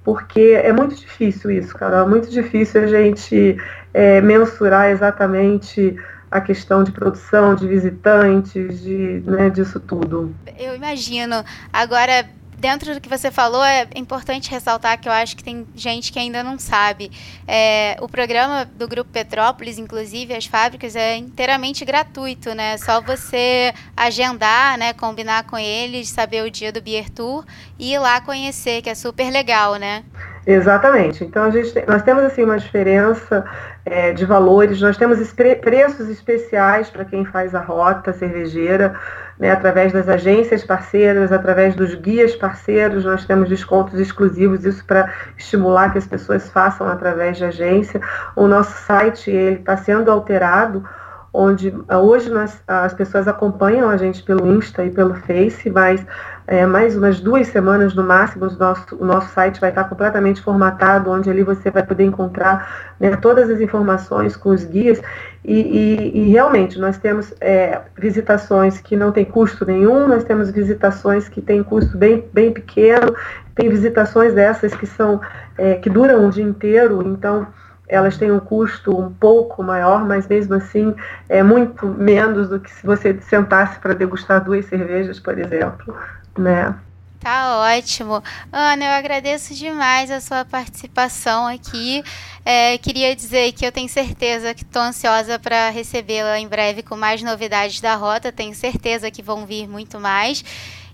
porque 0.04 0.60
é 0.64 0.72
muito 0.72 0.96
difícil 0.96 1.52
isso, 1.52 1.76
cara. 1.78 1.98
É 1.98 2.06
muito 2.06 2.30
difícil 2.30 2.84
a 2.84 2.88
gente 2.88 3.58
é, 3.94 4.22
mensurar 4.22 4.90
exatamente 4.90 5.98
a 6.34 6.42
questão 6.42 6.84
de 6.84 6.92
produção, 6.92 7.54
de 7.54 7.68
visitantes, 7.68 8.82
de, 8.82 9.22
né, 9.26 9.52
disso 9.52 9.80
tudo. 9.80 10.36
Eu 10.58 10.76
imagino. 10.76 11.46
Agora, 11.72 12.28
dentro 12.58 12.92
do 12.96 13.00
que 13.00 13.08
você 13.08 13.30
falou, 13.30 13.64
é 13.64 13.88
importante 13.96 14.50
ressaltar 14.50 15.00
que 15.00 15.08
eu 15.08 15.12
acho 15.12 15.38
que 15.38 15.44
tem 15.44 15.68
gente 15.76 16.12
que 16.12 16.18
ainda 16.18 16.42
não 16.42 16.58
sabe. 16.58 17.12
É, 17.48 17.96
o 18.02 18.10
programa 18.10 18.66
do 18.66 18.88
Grupo 18.88 19.12
Petrópolis, 19.12 19.78
inclusive 19.78 20.34
as 20.34 20.48
fábricas, 20.48 20.96
é 20.96 21.18
inteiramente 21.18 21.86
gratuito, 21.86 22.56
né? 22.56 22.78
Só 22.78 23.00
você 23.00 23.72
agendar, 23.96 24.76
né? 24.80 24.92
Combinar 24.92 25.44
com 25.44 25.58
eles, 25.58 26.10
saber 26.10 26.44
o 26.44 26.50
dia 26.50 26.72
do 26.72 26.82
Beer 26.82 27.12
Tour 27.12 27.46
e 27.78 27.94
ir 27.94 28.00
lá 28.00 28.20
conhecer, 28.22 28.82
que 28.82 28.90
é 28.90 28.96
super 28.96 29.30
legal, 29.30 29.76
né? 29.76 30.04
Exatamente. 30.46 31.24
Então 31.24 31.44
a 31.44 31.50
gente 31.50 31.74
tem, 31.74 31.86
nós 31.88 32.02
temos 32.02 32.24
assim 32.24 32.44
uma 32.44 32.58
diferença 32.58 33.46
é, 33.86 34.12
de 34.12 34.26
valores. 34.26 34.82
Nós 34.82 34.98
temos 34.98 35.20
preços 35.34 36.10
especiais 36.10 36.90
para 36.90 37.06
quem 37.06 37.24
faz 37.26 37.56
a 37.56 37.62
rota 37.62 38.12
cervejeira 38.12 38.94
né, 39.40 39.52
através 39.52 39.92
das 39.92 40.08
agências 40.08 40.64
parceiras, 40.64 41.32
através 41.32 41.76
dos 41.76 41.96
guias 41.96 42.36
parceiros, 42.36 43.04
nós 43.04 43.26
temos 43.26 43.50
descontos 43.50 44.00
exclusivos, 44.00 44.64
isso 44.64 44.86
para 44.86 45.12
estimular 45.38 45.92
que 45.92 45.98
as 45.98 46.08
pessoas 46.08 46.50
façam 46.50 46.88
através 46.88 47.38
de 47.38 47.46
agência. 47.46 48.00
O 48.36 48.48
nosso 48.48 48.78
site 48.86 49.32
ele 49.32 49.60
está 49.60 49.76
sendo 49.76 50.12
alterado, 50.12 50.88
onde 51.34 51.74
hoje 51.90 52.30
nós, 52.30 52.62
as 52.68 52.94
pessoas 52.94 53.28
acompanham 53.28 53.90
a 53.90 53.98
gente 53.98 54.22
pelo 54.22 54.46
Insta 54.56 54.86
e 54.86 54.92
pelo 54.92 55.16
Face, 55.16 55.68
mas 55.70 56.06
é, 56.46 56.66
mais 56.66 56.96
umas 56.96 57.20
duas 57.20 57.48
semanas 57.48 57.96
no 57.96 58.04
máximo, 58.04 58.48
o 58.48 58.58
nosso, 58.58 58.96
o 58.96 59.06
nosso 59.06 59.34
site 59.34 59.62
vai 59.62 59.70
estar 59.70 59.86
completamente 59.86 60.42
formatado, 60.42 61.10
onde 61.10 61.30
ali 61.30 61.44
você 61.44 61.72
vai 61.72 61.84
poder 61.84 62.04
encontrar 62.04 62.94
né, 63.00 63.16
todas 63.16 63.50
as 63.50 63.62
informações 63.62 64.36
com 64.36 64.50
os 64.50 64.64
guias. 64.66 65.02
E, 65.44 65.54
e, 65.54 66.18
e 66.20 66.32
realmente, 66.32 66.80
nós 66.80 66.98
temos 66.98 67.34
é, 67.40 67.82
visitações 67.98 68.80
que 68.80 68.96
não 68.96 69.12
tem 69.12 69.26
custo 69.26 69.66
nenhum, 69.66 70.08
nós 70.08 70.24
temos 70.24 70.52
visitações 70.52 71.30
que 71.30 71.42
têm 71.42 71.64
custo 71.64 71.98
bem, 71.98 72.26
bem 72.34 72.52
pequeno, 72.52 73.16
tem 73.56 73.70
visitações 73.70 74.34
dessas 74.34 74.74
que 74.74 74.86
são 74.86 75.22
é, 75.58 75.76
que 75.76 75.90
duram 75.90 76.28
o 76.28 76.30
dia 76.30 76.44
inteiro, 76.44 77.02
então 77.08 77.48
elas 77.88 78.18
têm 78.18 78.32
um 78.32 78.40
custo 78.40 78.98
um 78.98 79.14
pouco 79.14 79.62
maior, 79.62 80.06
mas 80.06 80.28
mesmo 80.28 80.56
assim 80.56 80.96
é 81.30 81.44
muito 81.44 81.86
menos 81.86 82.50
do 82.50 82.60
que 82.60 82.72
se 82.72 82.86
você 82.86 83.16
sentasse 83.22 83.78
para 83.80 83.94
degustar 83.94 84.44
duas 84.44 84.66
cervejas, 84.66 85.20
por 85.20 85.38
exemplo 85.38 85.94
né? 86.38 86.76
Tá 87.24 87.58
ótimo. 87.78 88.22
Ana, 88.52 88.84
eu 88.84 88.92
agradeço 88.92 89.54
demais 89.54 90.12
a 90.12 90.20
sua 90.20 90.44
participação 90.44 91.48
aqui. 91.48 92.04
É, 92.44 92.78
queria 92.78 93.16
dizer 93.16 93.54
que 93.54 93.66
eu 93.66 93.72
tenho 93.72 93.88
certeza 93.88 94.54
que 94.54 94.64
estou 94.64 94.82
ansiosa 94.82 95.40
para 95.40 95.70
recebê-la 95.70 96.38
em 96.38 96.50
breve 96.50 96.84
com 96.84 96.98
mais 96.98 97.24
novidades 97.24 97.80
da 97.80 97.96
rota. 97.96 98.30
Tenho 98.30 98.54
certeza 98.54 99.10
que 99.10 99.22
vão 99.22 99.46
vir 99.46 99.70
muito 99.70 100.02
mais. 100.02 100.44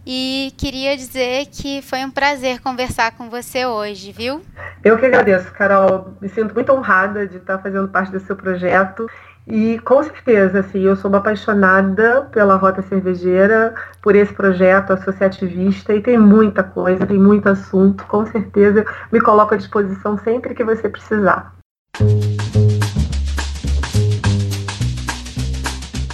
E 0.05 0.53
queria 0.55 0.95
dizer 0.95 1.47
que 1.47 1.81
foi 1.81 2.05
um 2.05 2.11
prazer 2.11 2.61
conversar 2.61 3.11
com 3.11 3.27
você 3.27 3.65
hoje, 3.65 4.11
viu? 4.11 4.41
Eu 4.83 4.99
que 4.99 5.05
agradeço, 5.07 5.51
Carol. 5.51 6.13
Me 6.21 6.29
sinto 6.29 6.53
muito 6.53 6.71
honrada 6.71 7.27
de 7.27 7.37
estar 7.37 7.57
fazendo 7.57 7.87
parte 7.89 8.11
do 8.11 8.19
seu 8.19 8.35
projeto 8.35 9.09
e 9.51 9.79
com 9.79 10.03
certeza, 10.03 10.59
assim, 10.59 10.81
eu 10.81 10.95
sou 10.95 11.09
uma 11.09 11.17
apaixonada 11.17 12.29
pela 12.31 12.55
Rota 12.55 12.83
Cervejeira, 12.83 13.73
por 13.99 14.15
esse 14.15 14.31
projeto 14.31 14.93
associativista 14.93 15.91
e 15.93 16.01
tem 16.01 16.19
muita 16.19 16.61
coisa, 16.61 17.03
tem 17.07 17.17
muito 17.17 17.49
assunto. 17.49 18.05
Com 18.05 18.27
certeza 18.27 18.85
me 19.11 19.19
coloco 19.19 19.55
à 19.55 19.57
disposição 19.57 20.19
sempre 20.19 20.53
que 20.53 20.63
você 20.63 20.87
precisar. 20.87 21.55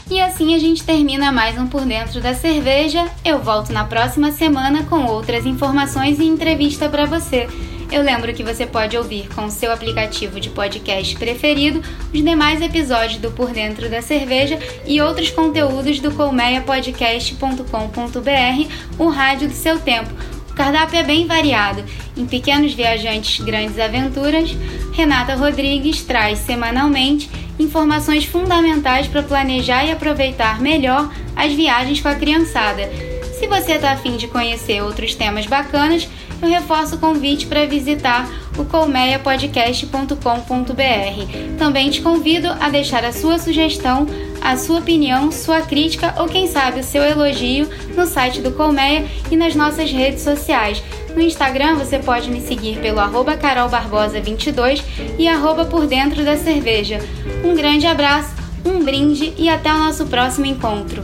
E 0.09 0.21
assim 0.21 0.55
a 0.55 0.57
gente 0.57 0.85
termina 0.85 1.29
mais 1.29 1.57
um 1.57 1.67
Por 1.67 1.81
Dentro 1.81 2.21
da 2.21 2.33
Cerveja. 2.33 3.05
Eu 3.25 3.39
volto 3.39 3.73
na 3.73 3.83
próxima 3.83 4.31
semana 4.31 4.85
com 4.85 5.03
outras 5.07 5.45
informações 5.45 6.19
e 6.19 6.23
entrevista 6.23 6.87
para 6.87 7.05
você. 7.05 7.49
Eu 7.91 8.01
lembro 8.01 8.33
que 8.33 8.43
você 8.43 8.65
pode 8.65 8.97
ouvir 8.97 9.27
com 9.33 9.45
o 9.45 9.51
seu 9.51 9.71
aplicativo 9.71 10.39
de 10.39 10.49
podcast 10.49 11.15
preferido 11.17 11.81
os 12.13 12.23
demais 12.23 12.61
episódios 12.61 13.19
do 13.19 13.31
Por 13.31 13.51
Dentro 13.51 13.89
da 13.89 14.01
Cerveja 14.01 14.59
e 14.85 14.99
outros 14.99 15.29
conteúdos 15.29 15.99
do 15.99 16.11
colmeiapodcast.com.br, 16.11 18.73
o 18.97 19.07
rádio 19.07 19.47
do 19.47 19.53
seu 19.53 19.79
tempo. 19.79 20.09
O 20.49 20.53
cardápio 20.55 20.99
é 20.99 21.03
bem 21.03 21.27
variado. 21.27 21.83
Em 22.17 22.25
Pequenos 22.25 22.73
Viajantes, 22.73 23.43
Grandes 23.43 23.77
Aventuras, 23.77 24.55
Renata 24.93 25.35
Rodrigues 25.35 26.01
traz 26.01 26.39
semanalmente 26.39 27.29
informações 27.59 28.25
fundamentais 28.25 29.07
para 29.07 29.23
planejar 29.23 29.85
e 29.85 29.91
aproveitar 29.91 30.59
melhor 30.59 31.11
as 31.35 31.53
viagens 31.53 32.01
com 32.01 32.07
a 32.07 32.15
criançada. 32.15 32.89
Se 33.37 33.47
você 33.47 33.73
está 33.73 33.91
afim 33.91 34.15
de 34.15 34.27
conhecer 34.27 34.81
outros 34.81 35.13
temas 35.13 35.45
bacanas, 35.45 36.07
eu 36.41 36.49
reforço 36.49 36.95
o 36.95 36.99
convite 36.99 37.47
para 37.47 37.65
visitar 37.65 38.29
o 38.57 38.65
colmeiapodcast.com.br. 38.65 41.57
Também 41.57 41.89
te 41.89 42.01
convido 42.01 42.49
a 42.59 42.69
deixar 42.69 43.03
a 43.03 43.11
sua 43.11 43.37
sugestão, 43.37 44.07
a 44.41 44.57
sua 44.57 44.79
opinião, 44.79 45.31
sua 45.31 45.61
crítica 45.61 46.13
ou 46.17 46.27
quem 46.27 46.47
sabe 46.47 46.79
o 46.79 46.83
seu 46.83 47.03
elogio 47.03 47.67
no 47.95 48.05
site 48.05 48.41
do 48.41 48.51
Colmeia 48.51 49.05
e 49.31 49.35
nas 49.35 49.55
nossas 49.55 49.91
redes 49.91 50.21
sociais. 50.21 50.83
No 51.15 51.21
Instagram 51.21 51.75
você 51.75 51.97
pode 51.97 52.29
me 52.29 52.41
seguir 52.41 52.77
pelo 52.79 52.99
arroba 52.99 53.37
carolbarbosa22 53.37 54.83
e 55.17 55.27
arroba 55.27 55.65
por 55.65 55.87
dentro 55.87 56.23
da 56.23 56.37
cerveja. 56.37 56.99
Um 57.43 57.55
grande 57.55 57.87
abraço, 57.87 58.33
um 58.65 58.83
brinde 58.83 59.33
e 59.37 59.47
até 59.47 59.73
o 59.73 59.77
nosso 59.77 60.05
próximo 60.07 60.45
encontro. 60.45 61.01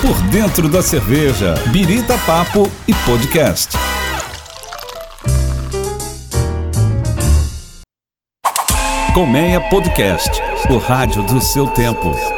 Por 0.00 0.20
dentro 0.30 0.68
da 0.68 0.82
cerveja, 0.82 1.54
Birita 1.68 2.18
Papo 2.26 2.70
e 2.88 2.94
Podcast. 3.06 3.91
Colmeia 9.14 9.60
Podcast, 9.60 10.40
o 10.70 10.78
rádio 10.78 11.22
do 11.22 11.38
seu 11.38 11.66
tempo. 11.66 12.31